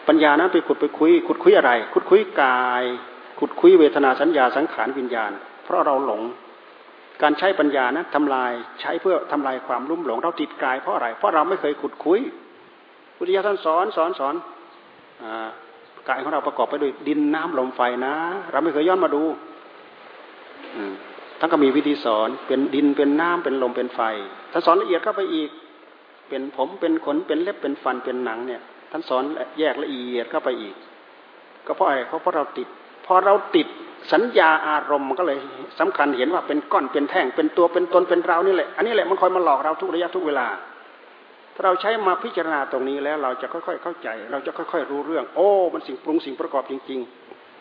[0.08, 2.84] ปัญญานั้นไปขุดไปคุย ขุดคุยอะไร ขุดคุยกาย
[3.38, 5.32] ขุดคุยเวทนาสัญญาสังขารวิญญาณ
[5.64, 6.22] เพราะเราหลง
[7.22, 12.20] การใช้ปัญญานะทำลายใช้เพื่อทำลายความลุ่มหลง เราติดกายเพราะอะไร เพราะเราไม่เคยขุดคุย
[13.16, 14.34] พุทธิยถาท่านสอนสอนสอน
[16.08, 18.14] กายของเราประกอบไปด้วยดินน้ำลมไฟนะ
[18.50, 19.22] เราไม่เคยย้อนมาดู
[21.38, 24.00] ท่านก็มีวิธีสอนเป็นดินเป็นน้ำเป็นลมเป็นไฟ
[24.52, 25.50] ท่านสอนละเอียดเข้าไปอีก
[26.28, 28.60] เป็นผมเป็นขนเป็นเล็บเป็นฟันเป็นหนังเนี่ย
[28.90, 29.22] ท่านสอน
[29.58, 30.74] แยกละเอียดเข้าไปอีก
[31.66, 32.68] ก็เพราะอะไรเพราะเราติด
[33.06, 33.66] พอเราติด
[34.12, 35.38] สัญญาอารมณ์มันก็เลย
[35.80, 40.46] สำคัญเห็นว่าเป็นก้อนเป็นแท่งเป็นตัวเป็นตนเป็นเรานี่แหละอันนี้แหละมันคอยมาหลอกเราทุกระยะทุกเวลา
[41.54, 47.00] ถ้าเราใช้มาพิจารณาตรงนี้แล้ว เราจะค่อยๆเข้าใจ เราจะค่อยๆรู้เรื่อง โอ้ มันสิ่งปรุงสิ่งประกอบจริง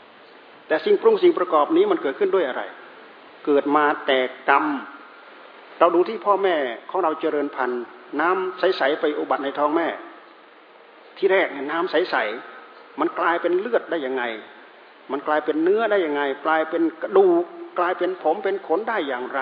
[0.03, 2.61] ๆ แต่สิ่งปรุงสิ่งประกอบนี้มันเกิดขึ้นด้วยอะไร
[3.45, 4.19] เกิดมาแต่
[4.49, 4.65] กรรม
[5.79, 6.55] เราดูที่พ่อแม่
[6.89, 7.83] ของเราเจริญพันธุ์
[8.21, 9.87] น้ำใสๆไปอุบัติในท้องแม่
[11.17, 14.23] ที่แรกน้ำใสๆมันกลายเป็นเลือดได้ยังไง
[15.11, 17.43] มันกลายเป็นเนื้อได้ยังไง กลายเป็นกระดูก
[17.79, 19.41] กลายเป็นผมเป็นขนได้อย่างไร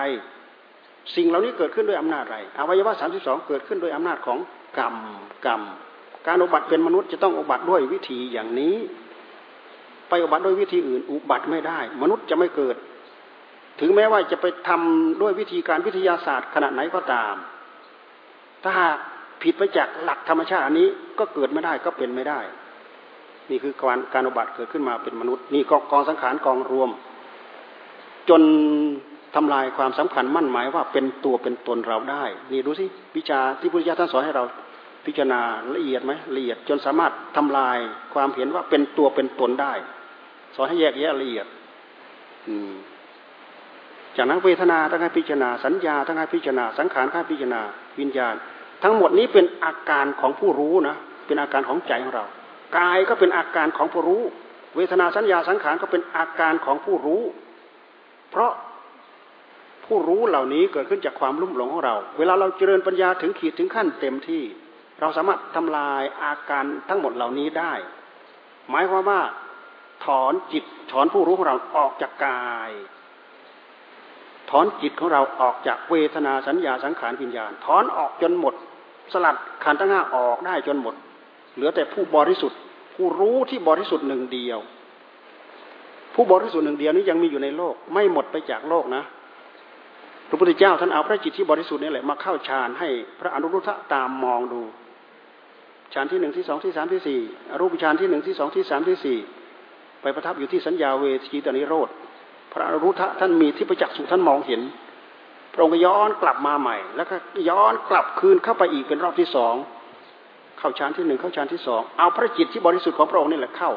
[1.15, 4.37] สิ่งเหล่านี้เกิดขึ้นด้วยอำนาจอะไรอวัยวะสามสิบสองเกิดขึ้นด้วยอำนาจของ
[4.77, 4.95] กรรม
[5.45, 5.61] กรรม
[6.27, 8.75] การอุบัติเป็นมนุษย์จะต้องอุบัติด้วยวิธีอย่างนี้
[10.09, 12.75] ไปอุบัติด้วยวิธีอื่น อุบัติไม่ได้ มนุษย์จะไม่เกิด
[13.79, 17.35] ถึงแม้ว่าจะไปทำด้วยวิธีการวิทยาศาสตร์ขนาดไหนก็ตาม
[18.63, 18.97] ถ้าหาก
[19.43, 20.87] ผิดไปจากหลักธรรมชาติอันนี้
[21.19, 22.39] ก็เกิดไม่ได้ก็เป็นไม่ได้
[23.49, 25.61] นี่คือการการอุบัติเกิดขึ้นมาเป็นมนุษย์ นี่
[25.91, 26.89] กองสังขารกองรวม
[28.29, 28.41] จน
[29.35, 32.85] ทำลายความสำคัญมั่นหมายว่าเป็นตัวเป็นตนเราได้ นี่ดูสิ
[33.17, 34.43] วิชาที่พุทธิยถาท่านสอนให้เรา
[35.05, 35.41] พิจารณา
[35.75, 37.77] ละเอียดไหมละเอียดจนสามารถทำลาย
[38.13, 39.73] ความเห็นว่าเป็นตัวเป็นตนได้
[40.55, 41.45] สอนให้แยกแยะละเอียด
[42.47, 42.73] อืม
[44.17, 47.61] จากนั้นเวทนาทั้งให้พิจารณาสัญญาทั้งให้พิจารณาสังขารทั้งพิจารณา
[47.99, 48.35] วิญญาณ
[48.83, 50.95] ทั้งหมดนี้เป็นอาการของผู้รู้นะ
[51.27, 52.25] เป็นอาการของใจของเรา
[52.77, 54.21] กายก็เป็นอาการของผู้รู้
[54.75, 57.23] เวทนาสัญญาสังขารก็เป็นอาการของผู้รู้
[58.31, 58.53] เพราะ
[59.85, 64.43] ผู้รู้เหล่านี้เกิดขึ้นจากความลุ่มหลงของเรา เวลาเราเจริญปัญญาถึงขีดถึงขั้นเต็มที่
[64.99, 67.73] เราสามารถทำลายอาการทั้งหมดเหล่านี้ได้
[68.69, 69.21] หมายความว่า
[70.05, 72.71] ถอนจิตถอนผู้รู้ของเราออกจากกาย
[74.49, 78.53] ถอนจิตของเราออกจากเวทนาสัญญาสังขารวิญญาณ ถอนออกจนหมด
[79.13, 80.95] สลัดขันธ์ทั้งห้าออกได้จนหมด
[81.55, 82.59] เหลือแต่ผู้บริสุทธิ์
[82.93, 84.59] ผู้รู้ที่บริสุทธิ์หนึ่งเดียว
[86.15, 89.03] ผู้บริสุทธิ์หนึ่งเดียวนี้ยังมีอยู่ในโลก ไม่หมดไปจากโลกนะ
[90.29, 92.89] พระพุทธเจ้าท่านเอาพระจิตที่บริสุทธิ์นี่แหละมาเข้าฌานให้
[93.19, 94.61] พระอนุรุทธะตามมองดู
[95.93, 97.19] ฌานที่หนึ่งที่สองที่สามที่สี่
[97.59, 99.17] รูปฌานที่หนึ่งที่สองที่สามที่สี่
[100.01, 101.89] ไปประทับอยู่ที่สัญญาเวทีตานิโรธ
[102.53, 104.61] พระอรุทธะท่านมีที่ประจักษ์สุท่านมองเห็น
[105.53, 107.15] พระองค์ย้อนกลับมาใหม่ แล้วก็
[107.49, 109.53] ย้อนกลับคืนเข้าไปอีกเป็นรอบที่สอง
[110.59, 113.71] เข้าฌานที่หนึ่งเข้าฌานที่สองเอาพระจิตที่บริสุทธิ์ของพระองค์นี่แหละเข้า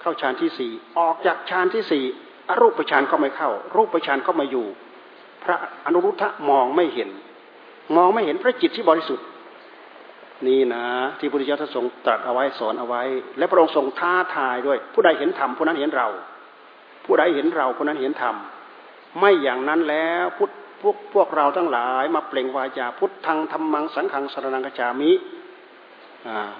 [0.00, 2.04] เข้าฌานที่สี่ออกจากฌานที่สี่
[2.48, 4.66] อรูปฌานก็ไม่เข้า รูปฌานก็มาอยู่
[5.44, 5.56] พระ
[5.86, 7.10] อนุรุทธะมองไม่เห็น
[7.96, 9.26] มองไม่เห็นพระจิตที่บริสุทธิ์
[10.46, 10.84] นี่นะ
[11.18, 13.02] ที่พระพุทธเจ้าทรงตรัสเอาไว้สอนเอาไว้
[13.38, 16.08] และพระองค์ทรงท้าทายด้วย ผู้ใดเห็นธรรมผู้นั้นเห็นเรา
[17.04, 18.36] ผู้ใดเห็นเราผู้นั้นเห็นธรรม
[19.18, 20.50] ไม่อย่างนั้นแล้วพุทธ
[20.80, 25.12] พวกพวกเราทั้งหลายมาเปล่งวาจาพุทธังธรรมังสังขังสรนังกจามิ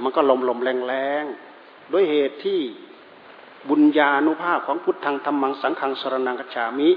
[0.03, 1.25] มันก็ลมลมแรงแรง
[1.93, 2.61] ด้วยเหตุที่
[3.69, 6.91] บุญญาณุภาพของพุทธังธรรมังสังขังสรนังกจามิ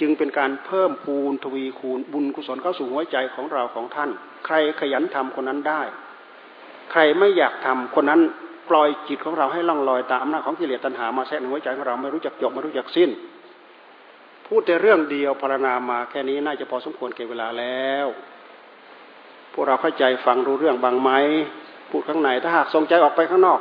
[0.00, 4.10] จึงเป็นการเพิ่มพูนทวีคูณบุญกุศลเข้าสู่หัวใจของเราของท่าน
[4.46, 5.82] ใครขยันทำคนนั้นได้
[6.90, 8.22] ใครไม่อยากทำคนนั้น
[8.70, 13.10] ปล่อยจิตของเราให้ล่องลอยตามอำนาจของกิเลสตัณหามาแทรกในหัวใจของเราไม่รู้จักจบไม่รู้จักสิ้น
[14.46, 18.06] พูดแต่เรื่องเดียวพารณามาแค่นี้น่าจะพอสมควรเก็บเวลาแล้ว
[19.52, 21.10] พวกเราเข้าใจฟังรู้เรื่องบางไหม
[21.90, 23.60] พูดข้างในถ้าหากทรงใจออกไปข้างนอก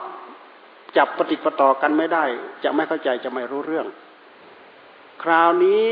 [0.98, 2.26] จับปฏิปต่อกันไม่ได้
[2.64, 3.88] จะไม่เข้าใจจะไม่รู้เรื่อง
[5.24, 5.88] คราวนี้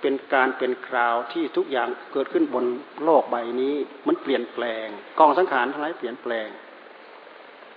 [0.00, 2.64] เป็นการเป็นคราวที่ทุกอย่างเกิดขึ้นบน
[3.04, 3.74] โลกใบนี้
[4.06, 4.86] มันเปลี่ยนแปลง
[5.18, 6.48] กองสังขารทั้งหลายเปลี่ยนแปลง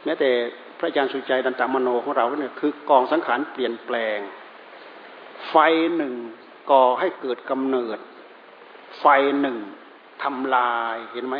[0.05, 0.29] แม้แต่
[0.77, 4.19] พระอาจารย์สุใจดันตามโนของเราเนี่ยคือกองสังขารเปลี่ยนแปลง
[5.49, 5.55] ไฟ
[5.95, 6.13] หนึ่ง
[6.71, 7.97] ก่อให้เกิดกำเนิด
[8.99, 9.05] ไฟ
[9.41, 9.57] หนึ่ง
[10.23, 11.35] ทำลายเห็นไหม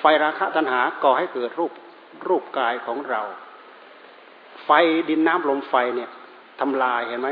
[0.00, 1.72] ไฟราคะตัณหาก่อให้เกิดรูป
[2.28, 3.22] รูปกายของเรา
[4.64, 4.70] ไฟ
[5.08, 6.10] ดินน้ำลมไฟเนี่ย
[6.60, 7.30] ทำลายเห็นไหม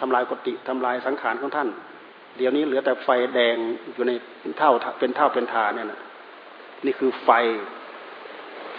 [0.00, 1.68] ทำลายกติทำลายสังขารของท่าน
[2.36, 3.56] เดี๋ยวนี้เหลือแต่ไฟแดง
[3.94, 4.12] อยู่ใน
[4.58, 6.00] เท่าเป็นเท่าเป็นทาเนี่ยนะ
[6.84, 7.30] นี่คือไฟ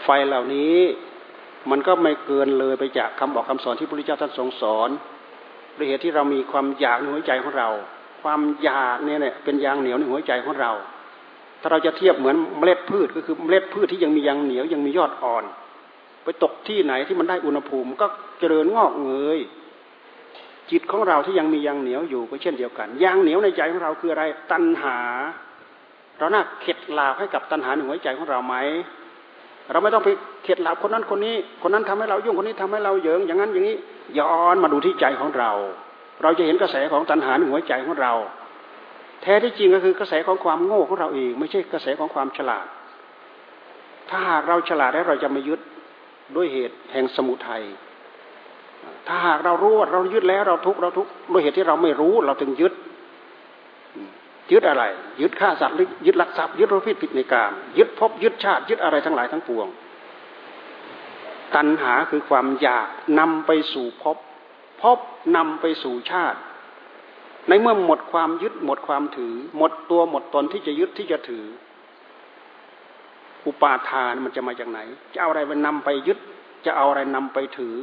[0.06, 0.78] ไฟเหล่านี้
[1.72, 4.90] มันก็ไม่เกินเลยไปจากคำบอกคำสอนที่พระพุทธเจ้าท่านทรงสอน
[5.78, 7.70] ด้วยเหตุที่เรามีความอยากในหัวใจของเรา
[8.22, 10.72] ความอยากเนี่ยเนี่ยเป็นยางเหนียวในหัวใจของเรา
[11.62, 15.44] ถ้าเราจะเทียบเหมือนเมล็ดพืชก็คือเมล็ดพืชที่ยังมียางเหนียวยังมียอดอ่อน
[16.24, 18.06] ไปตกที่ไหนที่มันได้อุณหภูมิก็
[18.40, 19.40] เจริญงอกเงย
[20.72, 25.00] จิตของเราที่ยังมียางเหนียวอยู่ก็เช่นเดียวกันยางเหนียวในใจของเราคืออะไรตัณหา
[26.18, 28.56] เราหน้าเข็ดลาบให้กับตัณหาหนึ่งหัวใจของเราไหม
[29.72, 30.10] เราไม่ต้องไป
[30.44, 33.78] เข็ดหลาบคนนั้นคนนี้ คนนั้นทำให้เรายุ่งคนนี้ทำให้เราเยิงอย่างนั้นอย่างนี้
[34.20, 35.52] ย้อนมาดูที่ใจของเรา
[36.24, 38.14] เราจะเห็นกระแสของตัณหาหนึ่งหัวใจของเรา
[39.22, 42.66] แท้ที่จริงก็คือกระแสของความโง่ของเราเองไม่ใช่กระแสของความฉลาด
[44.10, 45.60] ถ้าหากเราฉลาดแล้วเราจะไม่ยึด
[46.36, 47.64] ด้วยเหตุแห่งสมุทัย
[49.08, 52.74] ถ้าหากเรารู้ว่าเรายึดแล้วเราทุกเราทุกด้วยเหตุที่เราไม่รู้เราถึงยึด
[54.52, 54.84] ยึดอะไร
[55.22, 59.68] ยึดฆ่าสัตว์ยึดลักทรัพย์ยึดรพิษผิดในการยึดภพยึดชาติ ยึดอะไรทั้งหลายทั้งปวง
[61.56, 62.88] ตัณหาคือความอยาก
[63.20, 64.18] นำไปสู่ภพ
[64.82, 65.00] ภพ
[65.36, 66.40] นำไปสู่ชาติ
[67.48, 71.46] ในเมื่อหมดความยึดหมดความถือ หมดตัวหมดตนที่จะยึดที่จะถือ
[73.46, 74.80] อุปาทานมันจะมาจากไหน
[75.14, 76.20] จะเอาอะไรไปนำไปยึด
[76.66, 77.76] จะเอาอะไรนำไปถือ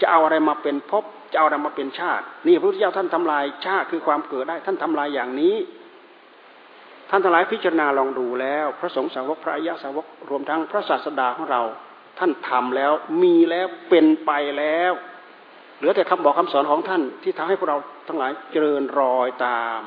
[0.00, 5.56] จะเอาอะไรมาเป็นภพ จะเอาอะไรมาเป็นชาติ นี่พระพุทธเจ้าท่านทำลายชาติคือความเกิดได้ ท่านทำลายอย่างนี้
[7.10, 11.62] ท่านทั้งหลายพิจารณาลองดูแล้ว พระสงฆ์สาวกพระอริยสาวกรวมทั้งพระศาสดาของเรา
[12.18, 14.92] ท่านทำแล้วมีแล้วเป็นไปแล้ว
[15.76, 17.78] เหลือแต่คำบอกคำสอนของท่านที่ทำให้พวกเรา
[18.08, 19.80] ทั้งหลายเจริญรอยตาม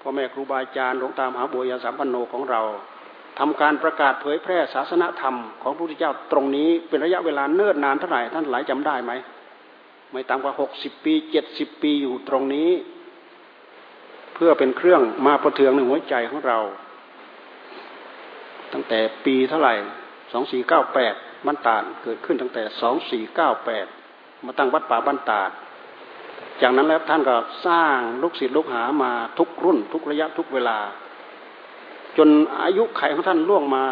[0.00, 2.60] พ่อแม่ครูบาอาจารย์หลวงตามหาบุญญาสามพันโนของเรา
[3.38, 9.12] ทำการประกาศเผยแพร่ศาสนธรรมของพระพุทธเจ้าตรงนี้เป็นระยะเวลาเนิ่นนานเท่าไหร่ท่านหลายจำได้ไหม
[10.12, 12.70] ไม่ต่ำกว่าหกสิบปีเจ็ดสิบปีอยู่ตรงนี้
[14.34, 16.58] เพื่อเป็นเครื่องมาประเทืองในหัวใจของเรา
[18.72, 19.74] ตั้งแต่ปีเท่าไหร่
[20.32, 21.14] สองสี่เก้าแปด
[21.46, 23.86] บ้านตาดเกิดขึ้นตั้งแต่สองสี่เก้าแปด
[24.44, 25.50] มาตั้งวัดป่าบ้านตาด
[26.62, 27.36] จากนั้นแล้วท่านก็
[27.66, 30.78] สร้างลูกศิษย์ลูกหามาทุกรุ่น ทุกระยะทุกเวลา
[32.16, 32.28] จน
[32.62, 33.84] อายุไขของท่านล่วงมา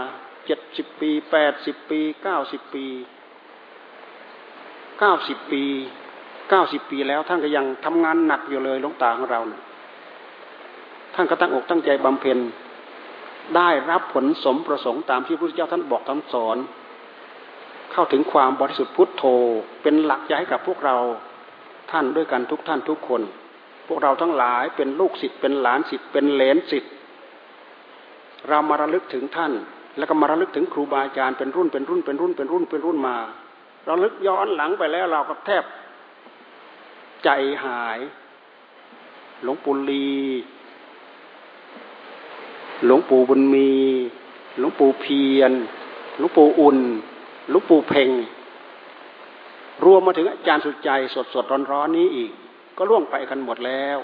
[0.46, 2.86] เจ็ดสิบปีแปดสิบปีเก้าสิบปี
[4.98, 5.64] เก้าสิบปี
[6.50, 9.62] เก้าสิบปีแล้วท่านก็ยังทำงานหนักอยู่เลยลงตาของเราเนี่ย
[11.14, 12.38] ท่านก็ตั้งอกตั้งใจบำเพ็ญ
[13.56, 16.58] ได้รับผลสมประสงค์ตามที่พระพุทธเจ้าท่านบอกท่านสอน
[17.92, 19.24] เข้าถึงความบริสุทธิ์พุทโธ
[19.82, 20.96] เป็นหลักใจให้กับพวกเรา
[21.90, 23.22] ท่านด้วยกันทุกท่านทุกคน
[23.88, 26.92] พวกเราทั้งหลายเป็นลูกศิษย์เป็นหลานศิษย์เป็นเหลนศิษย์
[28.48, 29.52] เรามาระลึกถึงท่าน
[29.98, 33.16] แล้วก็มาระลึกถึงครูบาอาจารย์เป็นรุ่นเป็นรุ่นเป็นรุ่นเป็นรุ่นเป็นรุ่นมา
[33.86, 35.64] เราลึกย้อนหลังไปแล้วเราก็แทบ
[37.24, 37.30] ใจ
[37.64, 37.98] หาย
[39.42, 40.14] หลวงปู่ลี
[42.84, 43.72] หลวงปู่บุญมี
[44.58, 45.52] หลวงปู่เพียร
[46.18, 46.78] หลวงปู่อุ่น
[47.50, 48.10] หลวงปู่เพ่ง
[49.84, 52.30] รวมมาถึงอาจารย์สุดใจสดสดร้อนร้อนนี้อีก
[52.76, 53.98] ก็ล่วงไปกันหมดแล้ว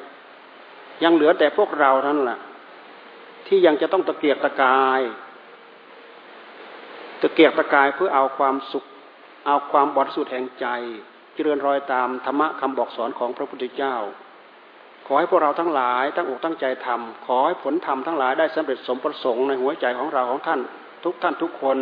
[1.02, 2.38] ยังเหลือแต่พวกเราท่านแหละ
[3.46, 5.00] ที่ยังจะต้องตะเกียกตะกาย
[7.20, 8.84] ตะเกียกตะกายเพื่อเอาความสุข
[9.46, 10.66] เอาความบริสุทธิ์แห่งใจ
[11.42, 13.96] เริญรอยตามธรรมะคำบอกสอนของพระพุทธเจ้า
[15.06, 20.60] ขอให้พวกเราทั้งหลายตั้งอกตั้งใจทำขอให้ผลธรรมทั้งหลายได้สำเร็จสมประสงค์ในหัวใจของเราของท่าน
[21.04, 21.78] ทุกท่านทุกคน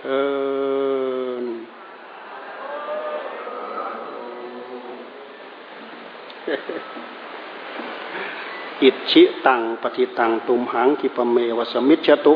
[0.00, 0.16] เทอญ
[8.82, 12.34] อิจฉิตังปัตถิตังตุมหัง ขิปปะเมวะ สะมิชฌะตุ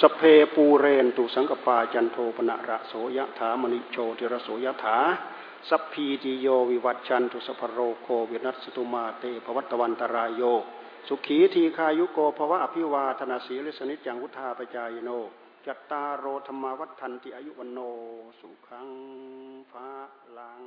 [0.00, 0.20] สเพ
[0.54, 4.96] ปูเรนตุสังกปาจันโทปนะระโสยถามณิโชติระโสยถา
[5.68, 10.42] สัพพีติโยวิวัตชันตุสภโรโควินัสตุมาเตภวัตวันตรายโย
[11.08, 15.10] สุขีทีคายุโกภวะอภิวาธนาสีลิสนิจังวุธาปจายโน
[15.66, 17.78] จัตตารโรธรรมวัฏทันติอายุวันโน
[18.40, 18.88] สุขัง
[19.70, 19.88] ภา
[20.38, 20.62] ลัง